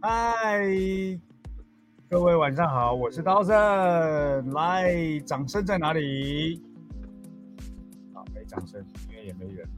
[0.00, 0.64] 嗨，
[2.08, 3.52] 各位晚上好，我是刀圣。
[4.52, 6.62] 来，掌声在哪里？
[8.14, 8.80] 好，没掌声，
[9.10, 9.68] 因为也没人。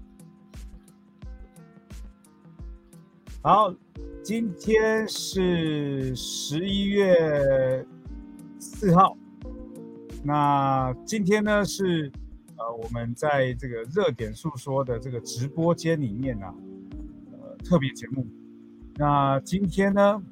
[3.41, 3.75] 好，
[4.23, 7.87] 今天是十一月
[8.59, 9.17] 四号。
[10.23, 12.13] 那今天呢是
[12.59, 16.47] 呃我们在这个热点诉说的这个直播间里面呢，
[17.33, 18.27] 呃特别节目。
[19.01, 20.23] 那今天呢，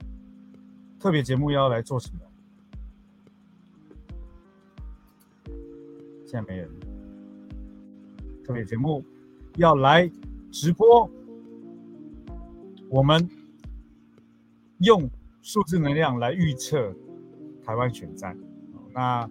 [1.00, 2.20] 特别节目要来做什么？
[6.26, 6.68] 现在没人。
[8.44, 9.02] 特别节目
[9.56, 10.06] 要来
[10.52, 11.10] 直播，
[12.90, 13.26] 我们
[14.80, 15.08] 用
[15.40, 16.94] 数字能量来预测
[17.64, 18.36] 台湾选战。
[18.92, 19.26] 那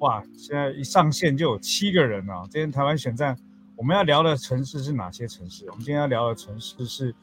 [0.00, 2.42] 哇，现在一上线就有七个人啊！
[2.50, 3.34] 今天台湾选战，
[3.76, 5.64] 我们要聊的城市是哪些城市？
[5.70, 7.14] 我们今天要聊的城市是。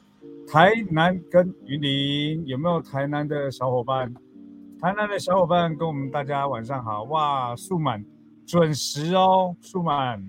[0.46, 4.12] 台南跟云林有没有台南的小伙伴？
[4.80, 8.04] 台南的小伙伴跟我们大家晚上好哇，数满
[8.46, 10.22] 准时哦，数满。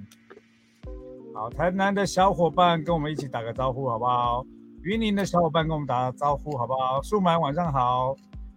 [1.33, 4.45] 好，台南的小伙伴跟我们一起打个招呼好不好？
[4.83, 7.01] 云林的小伙伴跟我们打个招呼好不好？
[7.01, 8.15] 数满晚上好，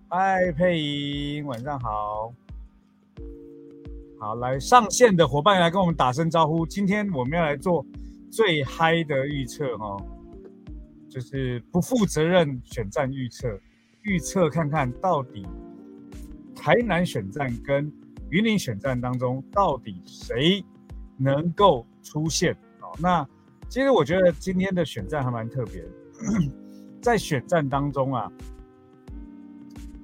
[0.08, 2.32] 嗨佩莹晚上好，
[4.20, 6.64] 好来上线的伙伴来跟我们打声招呼。
[6.66, 7.84] 今天我们要来做
[8.30, 9.96] 最嗨的预测哈。
[11.16, 13.58] 就是不负责任选战预测，
[14.02, 15.46] 预测看看到底
[16.54, 17.90] 台南选战跟
[18.28, 20.62] 云林选战当中，到底谁
[21.16, 22.92] 能够出现哦？
[22.98, 23.26] 那
[23.66, 25.82] 其实我觉得今天的选战还蛮特别，
[27.00, 28.30] 在选战当中啊，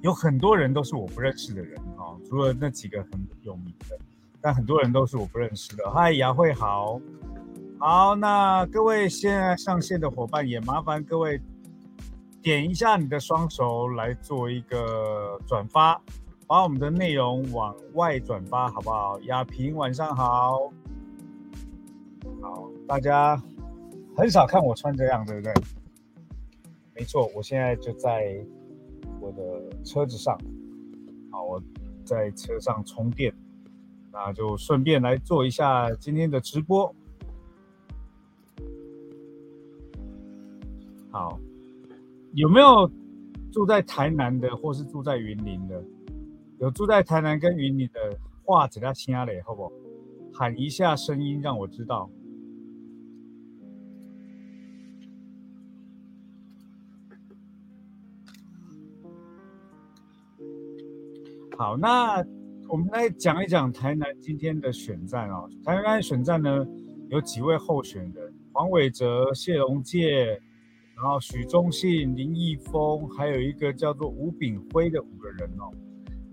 [0.00, 3.98] 有很多人都是我不认识的人啊，除了那几个很有名的，
[4.40, 5.90] 但很多人都是我不认识的。
[5.90, 6.98] 嗨，雅慧好。
[7.84, 11.42] 好，那各位现在上线的伙伴也麻烦各位
[12.40, 16.00] 点一下你的双手来做一个转发，
[16.46, 19.18] 把我们的内容往外转发，好不好？
[19.22, 20.70] 亚萍晚上好，
[22.40, 23.36] 好，大家
[24.16, 25.52] 很少看我穿这样，对不对？
[26.94, 28.36] 没错，我现在就在
[29.18, 29.42] 我的
[29.82, 30.38] 车子上，
[31.32, 31.60] 好，我
[32.04, 33.34] 在车上充电，
[34.12, 36.94] 那就顺便来做一下今天的直播。
[41.12, 41.38] 好，
[42.32, 42.90] 有没有
[43.52, 45.84] 住在台南的，或是住在云林的？
[46.58, 49.72] 有住在台南跟云林的话，只要听下来，好不好？
[50.32, 52.10] 喊一下声音，让我知道。
[61.58, 62.24] 好，那
[62.70, 65.46] 我们来讲一讲台南今天的选战哦。
[65.62, 66.66] 台南选战呢，
[67.10, 70.40] 有几位候选人：黄伟哲、谢龙介。
[71.02, 75.68] 然后许忠信、林义峰，还有一个叫做吴炳辉的五个人哦。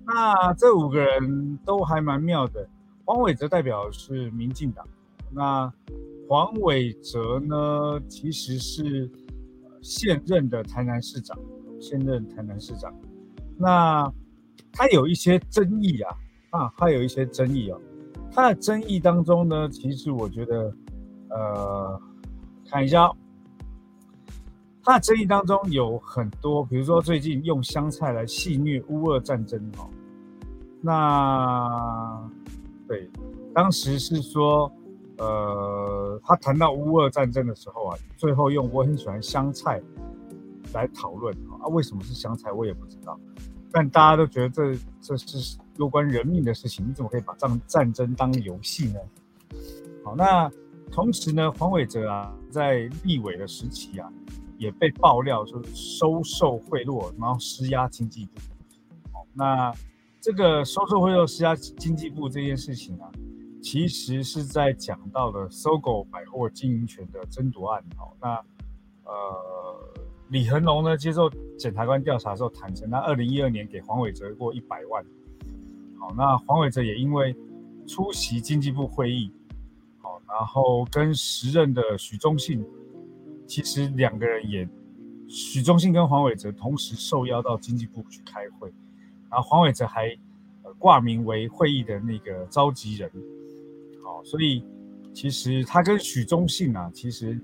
[0.05, 2.69] 那这五个人都还蛮妙的。
[3.03, 4.87] 黄伟哲代表是民进党，
[5.31, 5.73] 那
[6.27, 9.09] 黄伟哲呢，其实是
[9.81, 11.35] 现任的台南市长，
[11.79, 12.93] 现任台南市长。
[13.57, 14.07] 那
[14.71, 16.15] 他有一些争议啊，
[16.51, 17.81] 啊，他有一些争议哦。
[18.31, 20.71] 他的争议当中呢，其实我觉得，
[21.29, 21.99] 呃，
[22.69, 23.11] 看一下。
[24.89, 29.87] 那争议当中有很多，比如说最近用香菜来戏虐乌俄战争哦。
[30.81, 32.27] 那
[32.87, 33.07] 对，
[33.53, 34.71] 当时是说，
[35.19, 39.79] 呃，他谈到乌俄战争的时候啊，最后用我很喜欢香菜
[40.73, 43.15] 来讨论啊，为什么是香菜我也不知道，
[43.71, 48.99] 但大家都觉得这这是攸关人命的事情，你怎么可以把战战争当游戏呢？
[50.03, 50.51] 好，那
[50.91, 54.11] 同时呢，黄伟哲啊，在立委的时期啊。
[54.59, 58.31] 也被爆料说收受贿赂，然后施压经济部。
[59.33, 59.73] 那
[60.19, 63.09] 这个收受贿赂、施压经济部这件事情啊，
[63.61, 67.81] 其实是在讲到了搜狗百货经营权的争夺案。
[67.95, 68.27] 好，那
[69.05, 69.13] 呃，
[70.27, 75.01] 李恒龙呢接受检察官调查的时候坦承，他二零一二年给黄伟哲过一百万。
[75.97, 77.33] 好，那黄伟哲也因为
[77.87, 79.31] 出席经济部会议，
[79.99, 82.61] 好，然后跟时任的许忠信。
[83.49, 84.69] 其实两个人也，
[85.27, 88.71] 许忠信跟黄伟哲同时受邀到经济部去开会，
[89.27, 90.15] 然后黄伟哲还
[90.61, 93.11] 呃挂名为会议的那个召集人，
[94.03, 94.63] 好，所以
[95.15, 97.41] 其实他跟许忠信啊，其实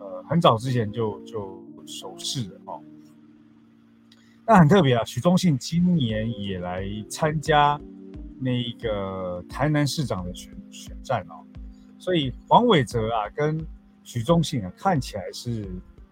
[0.00, 2.80] 呃很早之前就就熟识了哦。
[4.44, 7.80] 那很特别啊，许忠信今年也来参加
[8.40, 11.46] 那个台南市长的选选战哦，
[11.96, 13.64] 所以黄伟哲啊跟。
[14.04, 15.66] 许忠信啊，看起来是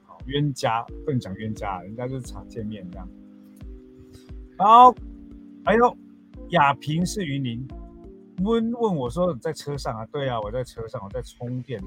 [0.04, 3.08] 好冤家，不能讲冤家，人家就是常见面这样。
[4.56, 4.94] 好，
[5.64, 5.96] 还有
[6.48, 7.68] 亚平是云林，
[8.42, 10.06] 温问我说在车上啊？
[10.06, 11.80] 对啊，我在车上，我在充电。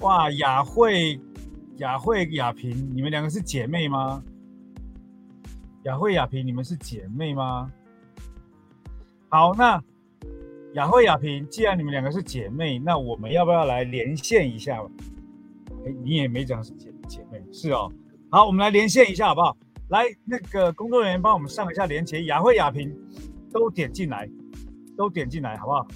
[0.00, 1.20] 哇，雅慧、
[1.76, 4.22] 雅慧、雅萍，你们两个是姐妹吗？
[5.84, 7.70] 雅慧、雅萍，你们是姐妹吗？
[9.28, 9.82] 好，那
[10.72, 14.80] 雅慧、雅萍，既然你们两个是姐妹，那我们要不要来连线一下？
[15.84, 17.92] 哎，你也没讲是姐姐妹，是哦。
[18.30, 19.56] 好，我们来连线一下好不好？
[19.88, 22.92] 来，那个工作人员帮我们上一下连接，雅慧、雅萍
[23.52, 24.28] 都点进来，
[24.96, 25.86] 都点进来好不好？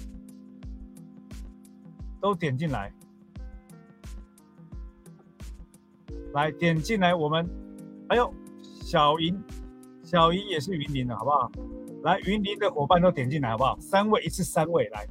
[2.21, 2.91] 都点进来。
[6.33, 7.49] 来点进来，我们
[8.09, 8.31] 哎呦
[8.61, 9.35] 小云，
[10.03, 11.51] 小云也是云林的，好不好？
[12.03, 13.77] 来，云林的伙伴都点进来，好不好？
[13.79, 15.07] 三位一次，三位来。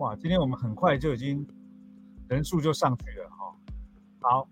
[0.00, 1.46] 哇，今天我们很快就已经
[2.26, 3.54] 人数就上去了哈。
[4.20, 4.48] 好，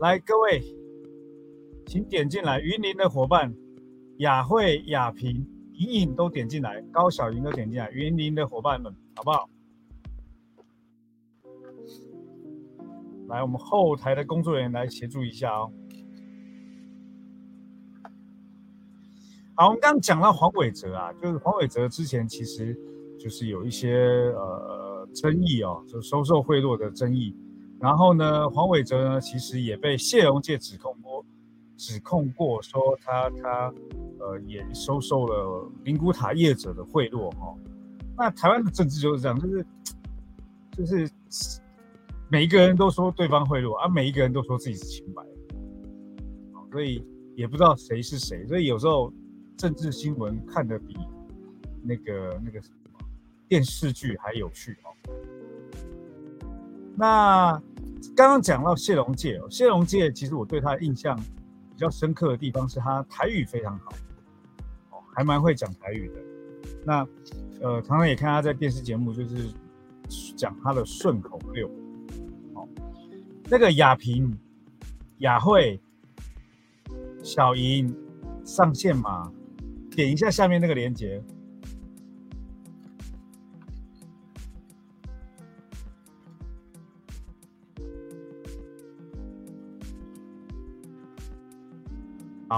[0.00, 0.60] 来各位，
[1.86, 3.54] 请点进来，云林的伙伴，
[4.18, 5.46] 雅慧、雅萍。
[5.74, 9.48] 隐隐都点进来，高小云都点进来，云林的伙伴们，好不好？
[13.28, 15.72] 来，我们后台的工作人员来协助一下哦。
[19.54, 22.78] 好，我们刚刚讲到黄伟哲啊，就是黄伟哲之前其实
[23.20, 23.94] 就是有一些
[24.34, 27.36] 呃争议哦，就收受贿赂的争议。
[27.78, 31.24] 然后呢，黄伟哲呢，其实也被谢龙介指控过，
[31.76, 33.72] 指控过说他他。
[34.22, 37.54] 呃，也收受了灵谷塔业者的贿赂哈。
[38.18, 39.66] 那台湾的政治就是这样，就是
[40.72, 41.10] 就是
[42.28, 45.22] 每一个人都说对方贿赂，而每一个人都说自己是清白，
[46.70, 47.02] 所以
[47.34, 48.46] 也不知道谁是谁。
[48.46, 49.10] 所以有时候
[49.56, 50.94] 政治新闻看的比
[51.82, 52.60] 那个那个
[53.50, 54.94] 电视剧还有趣哦。
[56.96, 57.60] 那
[58.14, 63.90] 刚刚讲到谢龙介哦，谢龙介其实我对他的印象比较深刻的地方是他台语非常好。
[64.92, 66.14] 哦还蛮会讲台语的，
[66.84, 67.08] 那
[67.60, 69.50] 呃，常常也看他在电视节目，就是
[70.36, 71.68] 讲他的顺口溜。
[72.54, 72.68] 好，
[73.50, 74.38] 那个雅萍、
[75.18, 75.80] 雅慧、
[77.24, 77.92] 小莹
[78.44, 79.32] 上线嘛？
[79.90, 81.20] 点一下下面那个链接。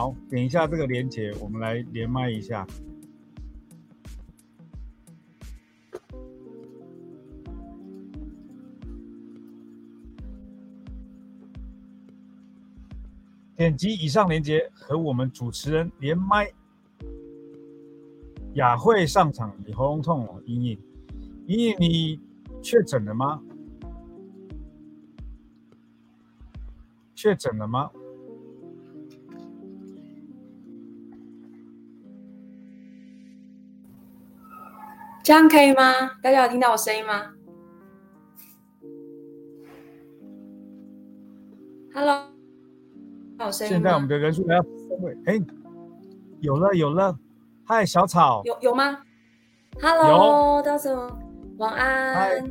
[0.02, 2.66] 好，点一下这个连接，我们来连麦一下。
[13.54, 16.50] 点击以上连接和我们主持人连麦。
[18.54, 20.78] 雅慧上场，你喉咙痛哦，莹莹，
[21.46, 22.20] 莹莹，你
[22.60, 23.40] 确诊了吗？
[27.14, 27.88] 确诊了吗？
[35.25, 35.93] 这样可以吗？
[36.21, 37.33] 大家有听到我声音吗
[41.95, 42.25] ？Hello，
[43.39, 45.41] 有声音现在我们的人数来到三位，哎，
[46.41, 47.17] 有了有了，
[47.65, 48.99] 嗨，小草，有有吗
[49.81, 50.91] ？Hello，大家
[51.59, 52.45] 晚安。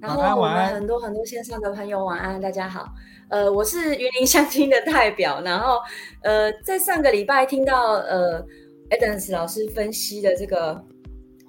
[0.00, 2.86] 然后我们很多很多线上的朋友晚安，大家好。
[3.30, 5.80] 呃，我是云林相亲的代表，然后
[6.22, 8.40] 呃，在上个礼拜听到呃
[8.90, 10.84] Adams 老师分析的这个。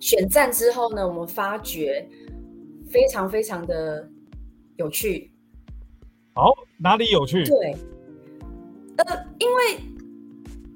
[0.03, 2.05] 选战之后呢，我们发觉
[2.89, 4.05] 非常非常的
[4.75, 5.31] 有趣。
[6.33, 7.45] 好，哪里有趣？
[7.45, 7.73] 对，
[8.97, 9.77] 呃，因为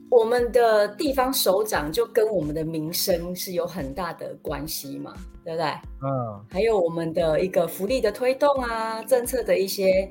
[0.10, 5.67] 我们的地方首长就跟我们的民生是有很大的关系嘛，对不对？
[6.01, 6.46] 嗯。
[6.50, 10.10] 还有我们的一个福利的推动啊，政策的一些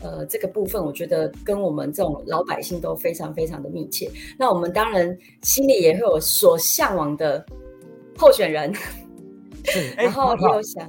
[0.00, 4.10] 呃这个部分，我觉得跟我们这种老百姓都非常非常的密切。
[4.38, 7.44] 那我们当然心里也会有所向往的。
[8.16, 8.72] 候选人，
[9.96, 10.88] 然后又想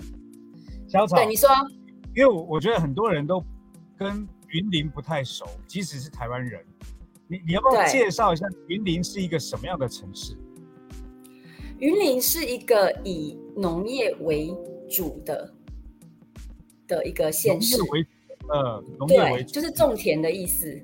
[0.88, 1.50] 小草，对你说，
[2.16, 3.44] 因为我我觉得很多人都
[3.98, 6.64] 跟云林不太熟，即使是台湾人，
[7.28, 10.36] 你你要不要介绍一下云林是一个什么样的城市？
[11.80, 14.56] 云林是一个以农业为
[14.90, 15.54] 主的
[16.88, 18.06] 的一个县市，为
[18.50, 20.82] 呃农业为主，就是种田的意思。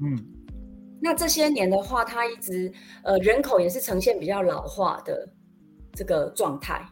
[0.00, 0.33] 嗯。
[1.04, 5.28] 那这些年的话，它一直呃人口也是呈现比较老化的
[5.92, 6.82] 这个状态。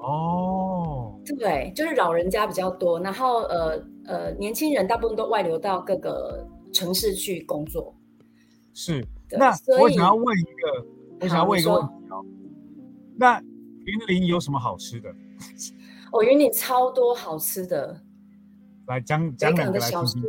[0.00, 7.94] 哦，对，就是老人家比较多，然后呃呃年轻人大部分都外流到各个城市去工作。
[8.74, 10.86] 是，那我想要问一个，
[11.20, 12.24] 我想要问一个问题哦。
[13.16, 13.40] 那
[13.84, 15.08] 云林有什么好吃的？
[16.10, 18.00] 哦，云林超多好吃的。
[18.88, 20.24] 来讲讲两个来听听。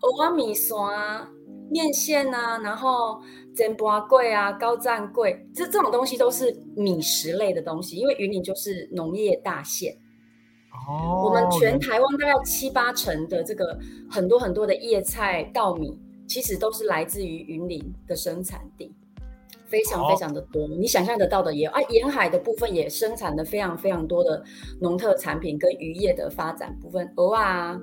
[0.00, 1.28] 蚵仔米线啊，
[1.70, 3.20] 面线啊，然后
[3.54, 9.96] 煎巴贵啊，高赞粿，这这种东西都是米食类的东西，因为云林就是农业大县。
[10.72, 11.22] 哦。
[11.24, 13.78] 我们全台湾大概七八成的这个
[14.10, 15.96] 很多很多的叶菜、稻米，
[16.26, 18.92] 其实都是来自于云林的生产地。
[19.66, 21.80] 非常非常的多，你想象得到的也有啊。
[21.90, 24.42] 沿海的部分也生产的非常非常多的
[24.80, 27.80] 农特产品跟渔业的发展部分，鹅啊，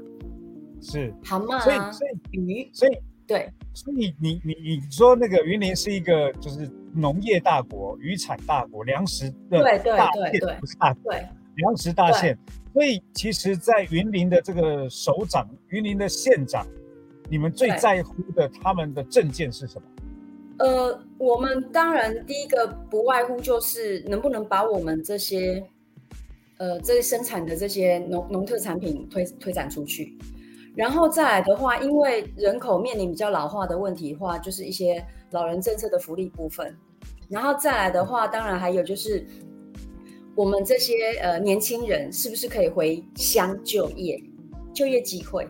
[0.81, 2.91] 是蛤蟆啊，所以鱼，所以
[3.27, 12.37] 对，所以你你你说那个云林是一个就是农业大国、渔产大国、粮食的大县，不是大对粮食大县。
[12.73, 16.65] 所以其实，在云林的这个首长、云林的县长，
[17.29, 19.87] 你们最在乎的他们的证件是什么？
[20.59, 25.63] 呃，我们当然第一个不外乎就是能不能把我们这些，
[26.57, 30.17] 呃，这些生产的这些农农特产品推推展出去，
[30.77, 36.73] 然后再来的话，因为人口面临比较老化的问题的话，就是一些老人政策的福利部分，
[37.27, 39.25] 然后再来的话，当然还有就是
[40.35, 44.23] 我们这些呃年轻人是不是可以回乡就业，
[44.71, 45.47] 就业机会？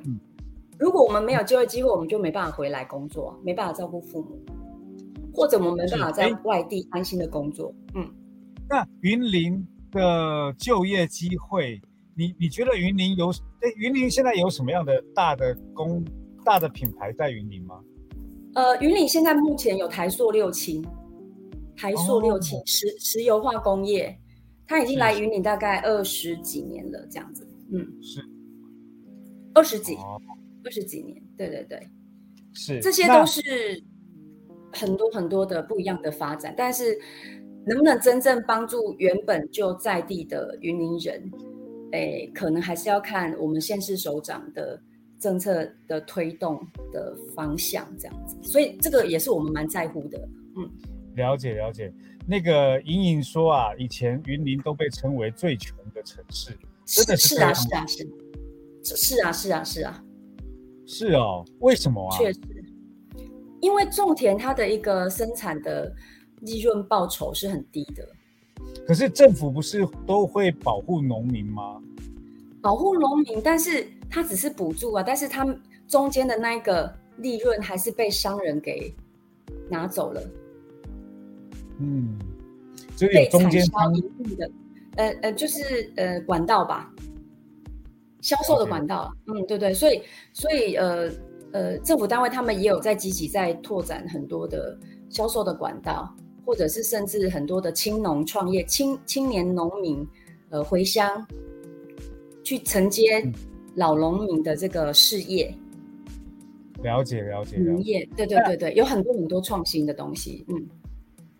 [0.80, 4.40] 如果我们没有就业机会，我们就没办法回来工作，没办法照顾父母。
[5.34, 8.10] 或者我们没办法在外地安心的工作，嗯，
[8.68, 11.80] 那云林的就业机会，
[12.18, 13.30] 你你觉得云林有？
[13.30, 16.04] 哎，云林现在有什么样的大的工、
[16.44, 17.80] 大的品牌在云林吗？
[18.56, 20.84] 呃，云林现在目前有台塑六轻，
[21.76, 24.20] 台塑六轻石石油化工业，
[24.66, 28.20] 它已经来云林大概二十几年了，这样子，嗯，是
[29.54, 29.96] 二十几，
[30.64, 31.88] 二十几年，对对对，
[32.54, 33.84] 是这些都是。
[34.74, 36.96] 很多很多的不一样的发展，但是
[37.66, 41.32] 能不能真正帮助原本就在地的云林人，
[41.92, 44.80] 哎，可能还是要看我们县市首长的
[45.20, 46.60] 政策的推动
[46.92, 50.20] 的方向这样子，所以这个也是我们蛮在乎的。
[50.56, 50.70] 嗯，
[51.16, 51.94] 了解了解。
[52.26, 56.52] 那个莹莹说啊，以前云林都被称为最穷的城市，
[56.86, 60.04] 真的是啊是啊是，是啊是啊是啊，
[60.86, 62.18] 是哦，为什么啊？
[62.18, 62.40] 确实。
[63.60, 65.92] 因为种田它的一个生产的
[66.42, 68.08] 利润报酬是很低的，
[68.86, 71.82] 可是政府不是都会保护农民吗？
[72.62, 75.46] 保护农民，但是他只是补助啊，但是它
[75.88, 78.94] 中间的那一个利润还是被商人给
[79.70, 80.22] 拿走了。
[81.80, 82.18] 嗯，
[82.96, 83.94] 就有中间商
[84.38, 84.52] 的，
[84.96, 86.94] 呃呃，就是呃管道吧，
[88.22, 89.14] 销售的管道。
[89.28, 90.02] 嗯，对对，所以
[90.34, 91.10] 所以呃。
[91.54, 94.78] 呃，政府单位他们也有在积极在拓展很多的
[95.10, 96.14] 销售的管道，
[96.48, 100.08] 或者是甚至很多的青农创业、青青年农民，
[100.50, 101.28] 呃，回乡
[102.42, 103.22] 去承接
[103.76, 105.54] 老农民的这个事业。
[106.82, 107.58] 了解了解。
[107.58, 110.46] 农业，对对对对，有很多很多创新的东西。
[110.48, 110.66] 嗯，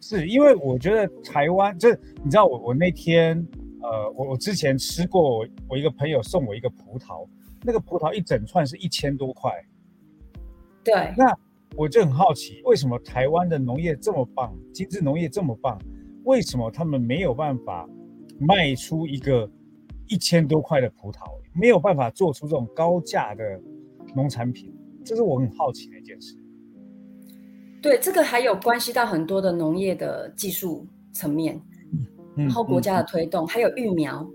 [0.02, 1.90] 是因为我觉得台湾，就
[2.22, 3.34] 你知道，我我那天，
[3.82, 7.26] 呃，我我之前吃过，我我一个朋友送我一个葡萄，
[7.64, 9.50] 那个葡萄一整串是一千多块。
[10.84, 11.34] 对，那
[11.76, 15.80] 我就很好奇，为什么台湾的农业这么棒，精致农业这么棒，
[16.24, 17.88] 为什么他们没有办法
[18.40, 19.50] 卖出一个
[20.08, 21.20] 一千多块的葡萄，
[21.54, 23.44] 没有办法做出这种高价的
[24.16, 24.74] 农产品？
[25.06, 26.36] 这是我很好奇的一件事。
[27.82, 31.62] 对，这个还有关系到很多的农业的技术层面，
[32.36, 34.28] 然后国家的推动，还有育苗、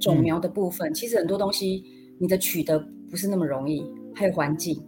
[0.00, 1.84] 种苗的部分，其实很多东西
[2.18, 2.78] 你的取得
[3.10, 3.84] 不是那么容易，
[4.14, 4.80] 还有环境。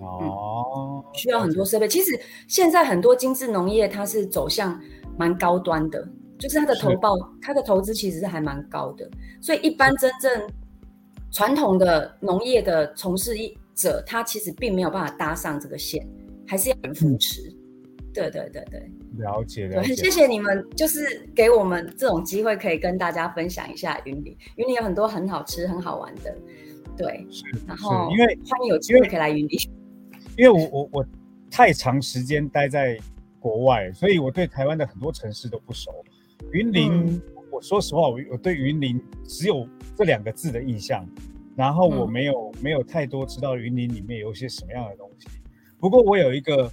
[0.00, 1.88] 哦，需要很多设备。
[1.88, 4.80] 其实现在很多精致农业，它是走向
[5.18, 6.06] 蛮高端的，
[6.38, 9.08] 就是它的投报、它的投资其实是还蛮高的。
[9.40, 10.48] 所以一般真正
[11.30, 13.34] 传统的农业的从事
[13.74, 16.06] 者，他其实并没有办法搭上这个线，
[16.46, 17.42] 还是要人扶持。
[18.12, 19.94] 对对对对，了解了解。
[19.94, 24.36] 谢谢你们，就是给我们这种机会，可以跟大家分享一下云林。
[24.56, 26.36] 云林有很多很好吃、很好玩的，
[26.96, 27.24] 对。
[27.30, 29.58] 是，然后因为欢迎有机会可以来云林。
[30.40, 31.06] 因为我我我
[31.50, 32.98] 太长时间待在
[33.38, 35.92] 国外，所以我对台湾的很多城市都不熟。
[36.50, 37.20] 云林，
[37.52, 41.06] 我说实话，我我对云林只有这两个字的印象，
[41.54, 45.28] 然后我没有没有太多知道云林里面有一些什么样的东西。
[45.78, 46.72] 不过我有一个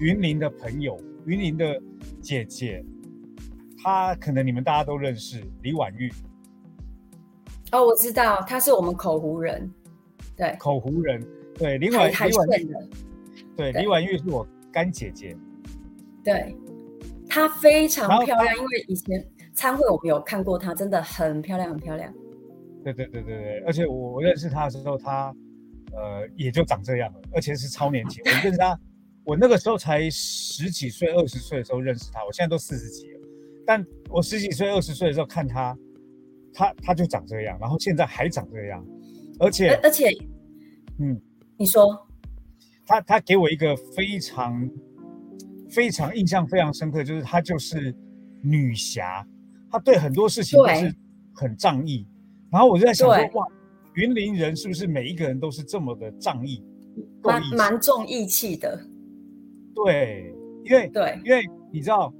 [0.00, 1.80] 云林的朋友，云林的
[2.20, 2.84] 姐姐，
[3.84, 6.12] 她可能你们大家都认识李婉玉。
[7.70, 9.72] 哦，我知道，她是我们口湖人，
[10.36, 11.24] 对，口湖人。
[11.58, 12.76] 对，李婉李婉玉，
[13.56, 15.36] 对，李婉玉是我干姐姐。
[16.22, 16.54] 对，
[17.28, 22.12] 她非常漂亮，因为以前参会我们有看过她，真的很漂亮，很漂亮。
[22.84, 25.34] 对对对对对，而且我我认识她的时候，她
[25.92, 28.22] 呃也就长这样了，而且是超年轻。
[28.24, 28.78] 我认识她，
[29.24, 33.20] 我那个时候才十几岁、二十岁的时候认识她，我现在都四十几了。
[33.66, 35.76] 但我十几岁、二十岁的时候看她，
[36.52, 38.86] 她她就长这样，然后现在还长这样，
[39.40, 40.08] 而且而且，
[41.00, 41.20] 嗯，
[41.58, 42.06] 你说，
[42.86, 44.68] 他他给我一个非常
[45.70, 47.94] 非常印象非常深刻，就是她就是
[48.42, 49.26] 女侠，
[49.70, 50.94] 她对很多事情都是
[51.34, 52.06] 很仗义。
[52.50, 53.46] 然后我就在想说，哇，
[53.94, 56.62] 云林人是不是每一个人都是这么的仗义，
[57.22, 58.78] 蛮蛮重义气的？
[59.74, 60.34] 对，
[60.64, 62.12] 因为对，因为你知道，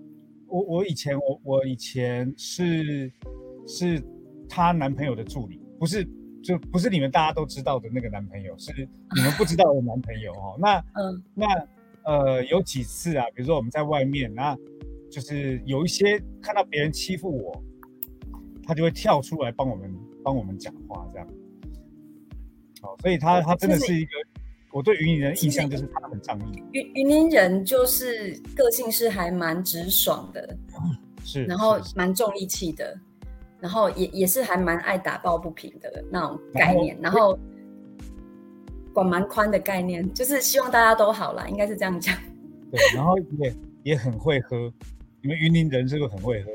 [0.49, 3.12] 我我以前我我以前是
[3.66, 4.02] 是
[4.49, 6.07] 她男朋友的助理，不是
[6.47, 8.73] 就不是你们大家都知道的那个男朋友，是
[9.15, 10.57] 你们不知道的男朋友哦。
[10.59, 11.47] 那嗯，那
[12.05, 14.57] 呃有几次啊，比如说我们在外面，那
[15.11, 17.62] 就是有一些看到别人欺负我，
[18.65, 19.95] 他就会跳出来帮我们。
[20.26, 21.29] 帮我们讲话这样，
[22.83, 24.11] 哦，所以他他真的是一个，
[24.73, 26.61] 我对云林人印象就是他很仗义。
[26.73, 30.59] 云云林人就是个性是还蛮直爽的，
[31.23, 32.99] 是，然后蛮重义气的，
[33.66, 37.37] 然后也也是还蛮爱打抱不平的那种概念，然后
[38.92, 42.16] 管蛮宽的概念，就是希望大家都好啦，应该是这样讲。
[42.70, 44.73] 对，然后也也很会喝，
[45.20, 46.50] 你们云林人是不是很会喝？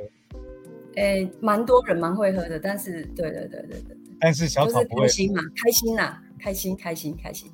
[0.96, 7.52] 诶，蛮多人蛮会喝的，但是，对对对对对但是小草开心嘛，开心呐，开心开心开心。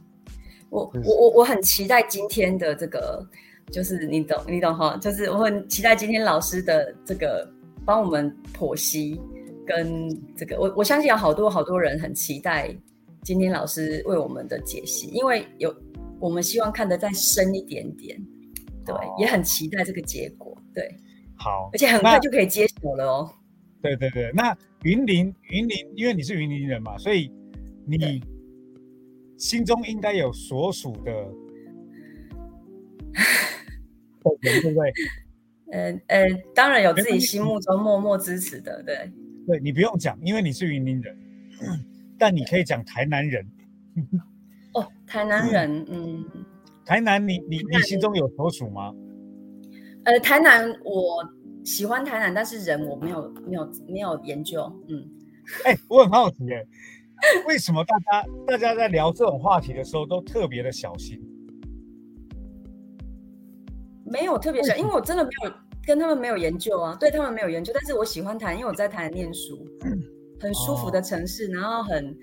[0.70, 3.28] 我我我我很期待今天的这个，
[3.72, 7.50] 就是你懂你懂哈，就是我很期待今天老师的这个
[7.86, 9.18] 帮我们剖析
[9.68, 12.74] 跟这个，我我相信有好多好多人很期待
[13.22, 15.76] 今天老师为我们的解析，因为有
[16.20, 18.18] 我们希望看得再深一点点，
[18.86, 20.90] 对，也很期待这个结果，对。
[21.36, 23.30] 好，而且很快就可以接手了哦。
[23.80, 27.32] 对对对，那云林云林，因为你是云林人嘛，所以
[27.86, 28.24] 你
[29.38, 31.12] 心中应该有所属的
[34.42, 34.92] 人，对不对？
[35.72, 39.12] 嗯 嗯，当然有自己心目中默默支持的，对。
[39.48, 41.18] 对你不用讲，因为你是云林人，
[42.20, 43.48] 但你可以讲台南人。
[44.74, 46.26] 哦，台南人，嗯。
[46.86, 48.94] 台南，你你你心中有所属吗？
[50.04, 51.28] 呃，台南我
[51.66, 54.72] 喜欢台南，但是人我没有没有没有研究。
[54.88, 55.06] 嗯，
[55.66, 56.64] 哎，我很好奇，哎，
[57.48, 61.22] 为什么大家大家在聊这种话题的时候都特别的小心？
[64.06, 65.54] 没有特别小，因为我真的没有
[65.88, 67.72] 跟他们没有研究啊，对他们没有研究。
[67.74, 69.66] 但是我喜欢台，因为我在台南念书，
[70.40, 72.18] 很舒服的城市，然后很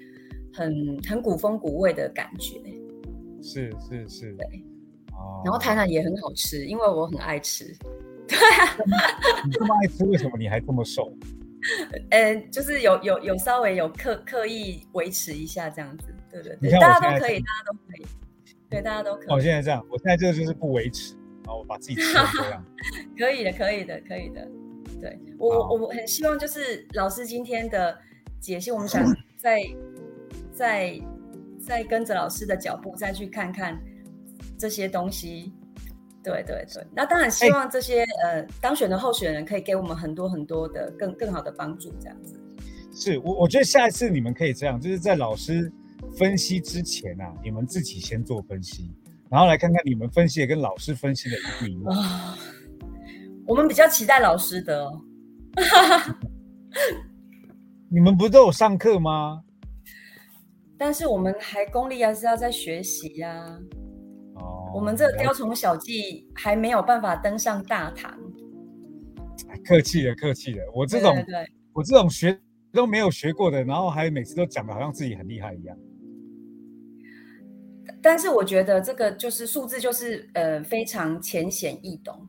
[0.52, 2.60] 很很古风古味的感觉。
[3.42, 4.46] 是是是，对。
[5.42, 7.64] 然后台南也很好吃，因为我很爱吃。
[8.28, 8.76] 对啊，
[9.46, 11.10] 你这么爱吃，为什么你还这么瘦？
[12.10, 18.06] 呃，就是有有有稍微有刻刻意维持一下这样子，对对对，大家都可以，大家都可以，
[18.68, 19.26] 对，大家都可以。
[19.30, 22.64] 我现在这样，我现在这个就是不维持，然后我把自己吃成这样。
[23.16, 24.48] 可以的，可以的，可以的。
[25.00, 27.96] 对我我很希望就是老师今天的
[28.40, 29.04] 解析，我们想
[29.36, 29.62] 再
[30.52, 31.00] 再
[31.58, 33.78] 再跟着老师的脚步再去看看。
[34.56, 35.52] 这些东西，
[36.22, 42.38] 对对对，那当然希望这些呃当选的候选人可以给我们很多很多的更更好的帮助，这样子。
[42.92, 45.70] 是我我觉得下一次你们可以这样，就是在老师
[46.16, 48.92] 分析之前啊，你们自己先做分析，
[49.30, 51.94] 然后来看看你们分析的跟老师分析的一不一样。
[53.46, 55.00] 我们比较期待老师的哦。
[57.90, 59.42] 你们不都有上课吗？
[60.76, 63.56] 但是我们还功力还是要在学习呀。
[64.74, 68.12] 我们这雕虫小技还没有办法登上大堂。
[69.64, 70.64] 客气了，客气了。
[70.74, 71.16] 我这种，
[71.72, 72.36] 我这种学
[72.72, 75.78] 都没有学过的，然后还每次都讲的好像自己很厉害一样。
[78.02, 82.26] 但是我觉得这个就是数字，就是呃非常浅显易懂，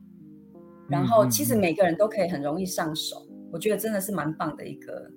[0.88, 3.26] 然后其实每个人都可以很容易上手。
[3.52, 5.10] 我觉得真的是蛮棒的一个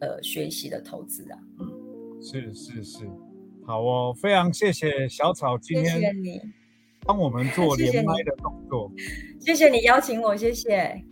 [0.00, 1.38] 呃学习的投资啊。
[1.60, 3.08] 嗯，是是是，
[3.66, 5.86] 好哦，非常谢谢小草今天。
[5.86, 6.40] 谢谢你。
[7.06, 8.92] 帮我们 做连麦的动作，
[9.40, 11.02] 谢谢你邀请我，谢谢。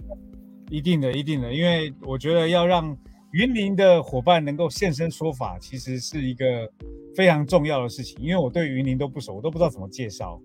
[0.68, 2.94] 一定的，一定的，因为我觉得要让
[3.36, 6.72] 云林的伙伴能够现身说法，其实是一个
[7.14, 8.16] 非常重要的事情。
[8.18, 10.40] 因为我对云林都不熟，我都不知道怎么介绍。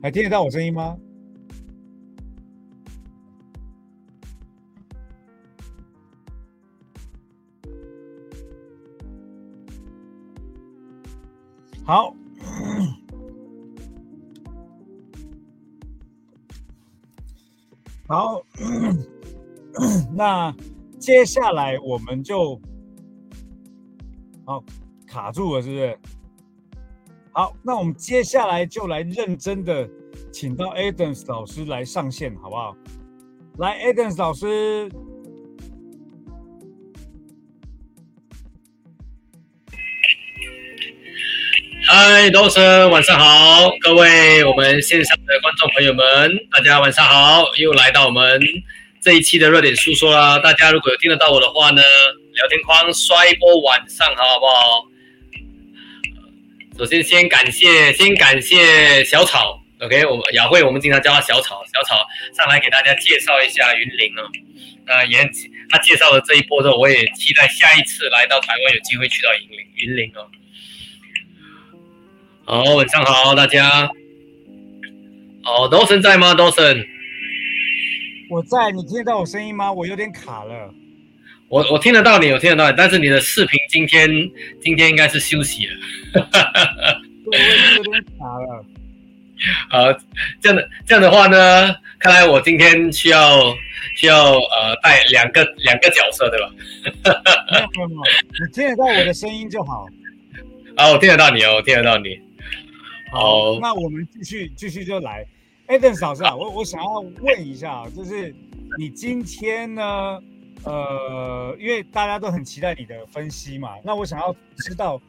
[0.00, 0.96] 还听得到我声音吗？
[11.84, 12.14] 好，
[18.08, 18.42] 好，
[20.16, 20.54] 那
[20.98, 22.58] 接下来我们就
[24.46, 24.64] 好
[25.06, 25.98] 卡住了，是不是？
[27.32, 29.86] 好，那我们接下来就来认真的
[30.32, 32.74] 请到 Adams 老师来上线，好不好？
[33.58, 34.90] 来，Adams 老师。
[41.90, 48.38] 嗨，多森，晚上好，各位我们线上的观众朋友们，大家晚上好，又来到我们
[49.00, 50.38] 这一期的热点诉说啦。
[50.38, 51.80] 大家如果有听得到我的话呢，
[52.34, 54.84] 聊天框刷一波晚上好不好？
[56.76, 64.28] 首先先感谢，先感谢小草，OK，我们雅慧，我们经常叫他小草，小草上来给大家介绍一下云林哦。
[64.84, 65.26] 那也
[65.70, 70.28] 他介绍了这一波之后，我也期待下一次来到台湾有机会去到云林，云林哦。
[72.50, 73.90] 好，晚上好，大家。
[75.42, 76.82] 好，Dawson 在吗？？Dawson，，
[78.30, 79.70] 我在，你听得到我声音吗？
[79.70, 80.72] 我有点卡了。
[81.50, 84.08] 我我听得到你，我听得到你，但是你的视频今天
[84.62, 85.74] 今天应该是休息了。
[87.30, 87.38] 对，
[87.80, 88.64] 我有点卡了。
[89.92, 89.92] 好，
[90.40, 93.54] 这样的这样的话呢，看来我今天需要
[93.94, 96.50] 需要呃带两个两个角色，对吧？
[97.76, 98.00] 没有没有，
[98.46, 99.84] 你听得到我的声音就好。
[100.76, 102.26] 啊，我听得到你哦，我听得到你。
[103.10, 105.24] 好，那我们继续继续就来
[105.66, 108.34] ，Eden 老师啊，我我想要问一下，就是
[108.78, 110.22] 你今天呢，
[110.64, 115.00] 呃，因为大家都很期待你的分析嘛，那我想要知道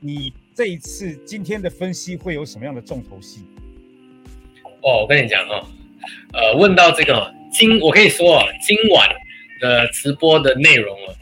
[0.00, 3.46] 你这一次今天的分析会有什么样的重头戏？
[4.82, 5.64] 哦，我跟你讲哦，
[6.32, 9.08] 呃，问到这个今，我可以说啊，今晚
[9.60, 11.14] 的直播的内容啊，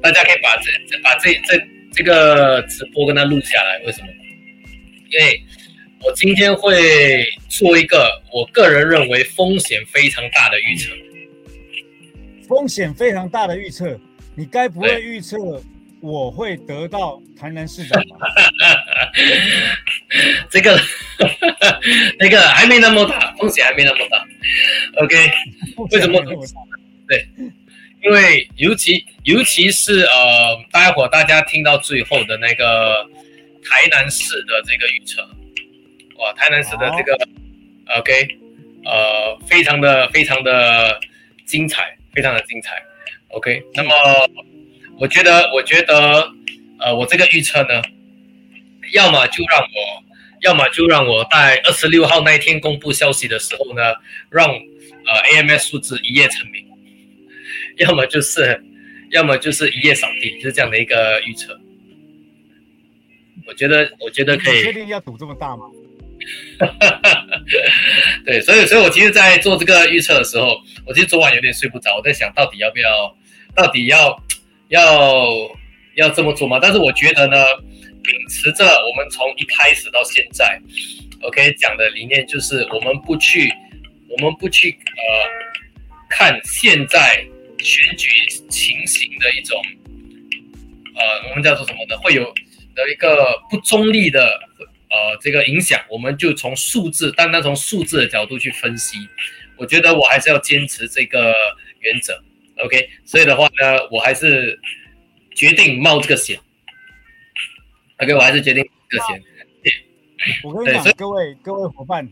[0.00, 4.08] 大家可以把这把这这这个直播跟他录下来，为什么？
[5.14, 5.40] 因为
[6.02, 10.90] 我今天会做一个我个人认为风险非常大的预测，
[12.48, 13.96] 风险非常大的预测，
[14.34, 15.36] 你该不会预测
[16.00, 18.16] 我会得到台南市长吧？
[20.50, 20.78] 这个
[22.18, 24.26] 那个还没那么大，风险还没那么大。
[25.00, 25.30] OK，
[25.92, 26.20] 为什么？
[27.06, 27.28] 对，
[28.02, 33.08] 因为尤其尤其是呃，待会大家听到最后的那个。
[33.64, 35.22] 台南市的这个预测，
[36.18, 37.18] 哇，台南市的这个
[37.98, 38.28] ，OK，
[38.84, 41.00] 呃，非常的非常的
[41.46, 42.82] 精彩，非常的精彩
[43.28, 43.62] ，OK。
[43.74, 43.90] 那么，
[44.98, 46.30] 我觉得，我觉得，
[46.78, 47.82] 呃，我这个预测呢，
[48.92, 50.04] 要么就让我，
[50.42, 53.94] 要么就让我在二十六号那一天公布消息的时候呢，
[54.30, 56.66] 让呃 AMS 数字一夜成名，
[57.78, 58.62] 要么就是，
[59.10, 61.58] 要么就是一夜扫地，就是这样的一个预测。
[63.46, 64.62] 我觉得，我觉得可以。
[64.62, 65.66] 确定要赌这么大吗？
[68.24, 73.14] 对，所以，所以我其实，在做这个预测的时候，我其实昨晚有点睡不着，我在想到底要不要，
[73.54, 74.18] 到底要
[74.68, 75.28] 要
[75.96, 76.58] 要这么做吗？
[76.62, 77.36] 但是我觉得呢，
[78.02, 80.58] 秉持着我们从一开始到现在
[81.20, 83.52] ，OK 讲的理念就是，我们不去，
[84.08, 85.02] 我们不去呃
[86.08, 87.22] 看现在
[87.58, 88.08] 选举
[88.48, 89.60] 情形的一种，
[90.94, 91.98] 呃，我们叫做什么呢？
[92.02, 92.32] 会有。
[92.74, 94.38] 的一个不中立的
[94.90, 98.98] 呃这个影响，我们就从数字，单单从数字的角度去分析，
[99.56, 101.34] 我觉得我还是要坚持这个
[101.80, 102.22] 原则
[102.64, 104.58] ，OK，所以的话呢，我还是
[105.34, 106.38] 决定冒这个险
[107.98, 109.22] ，OK，我还是决定这个险。
[110.42, 112.08] 我跟你讲，各位各位伙伴，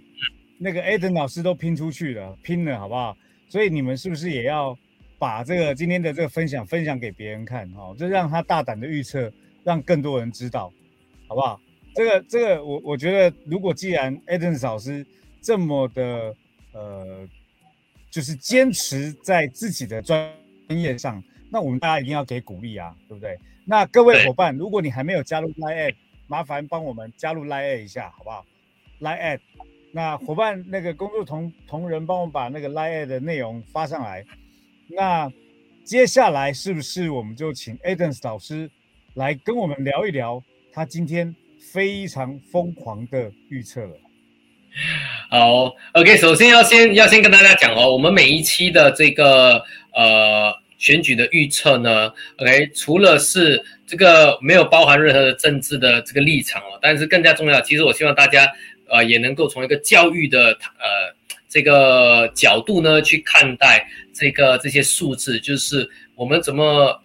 [0.58, 3.16] 那个 Aden 老师都拼出去了，拼了，好不好？
[3.48, 4.76] 所以你们是不是也要
[5.18, 9.32] 把这个今天的这个分享分享给别人看，哦，就让他大胆的预测。
[9.64, 10.72] 让更多人知道，
[11.28, 11.60] 好不好？
[11.94, 15.06] 这个这个，我我觉得，如果既然 Eden 老师
[15.42, 16.34] 这么的
[16.72, 17.28] 呃，
[18.10, 20.32] 就是坚持在自己的专
[20.68, 23.38] 业上，那我们大家一定要给鼓励啊，对不对？
[23.66, 25.94] 那各位伙伴，如果你还没有加入 Line，
[26.26, 28.44] 麻烦帮我们加入 Line 一下，好不好
[29.00, 29.38] ？Line，
[29.92, 34.24] 那伙伴那个工作同同仁帮我把那个 Line 的内容发上来。
[34.88, 35.30] 那
[35.84, 38.70] 接下来是不是我们就请 Eden 老师？
[39.14, 41.34] 来跟我们聊一聊他今天
[41.72, 43.94] 非常疯狂的预测了。
[45.28, 49.62] 好，OK，首先要先要先跟大家讲哦，我们每一期的这个
[49.94, 58.50] 呃选举的预测呢，OK，除了是这个没有包含任何的政治的这个立场哦，但是更加重要，其实我希望大家
[58.88, 61.14] 呃也能够从一个教育的呃
[61.50, 66.98] 这个角度呢去看待这个这些数字，就是我们怎么。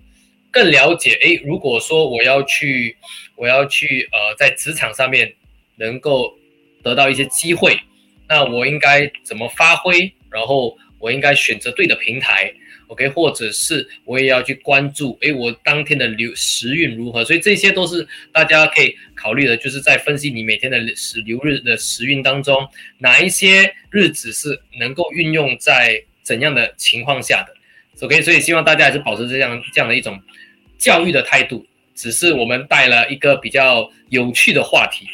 [0.52, 2.96] 更了解，哎，如果说我要去，
[3.36, 5.34] 我要去，呃，在职场上面
[5.76, 6.38] 能够
[6.82, 7.80] 得到一些机会，
[8.28, 10.12] 那我应该怎么发挥？
[10.30, 12.52] 然后我应该选择对的平台
[12.88, 17.24] ，OK，或者是我也要去关注，诶，我当天的流时运如何？
[17.24, 27.56] 所以这些都是大家可以考虑的，就是在分析你每天的时流日的时运当中，哪一些日子是能够运用在怎样的情况下的
[28.02, 30.20] ，OK，所以希望大家还是保持这样这样的一种
[30.78, 35.08] 教育的态度，只是我们带了一个比较有趣的话题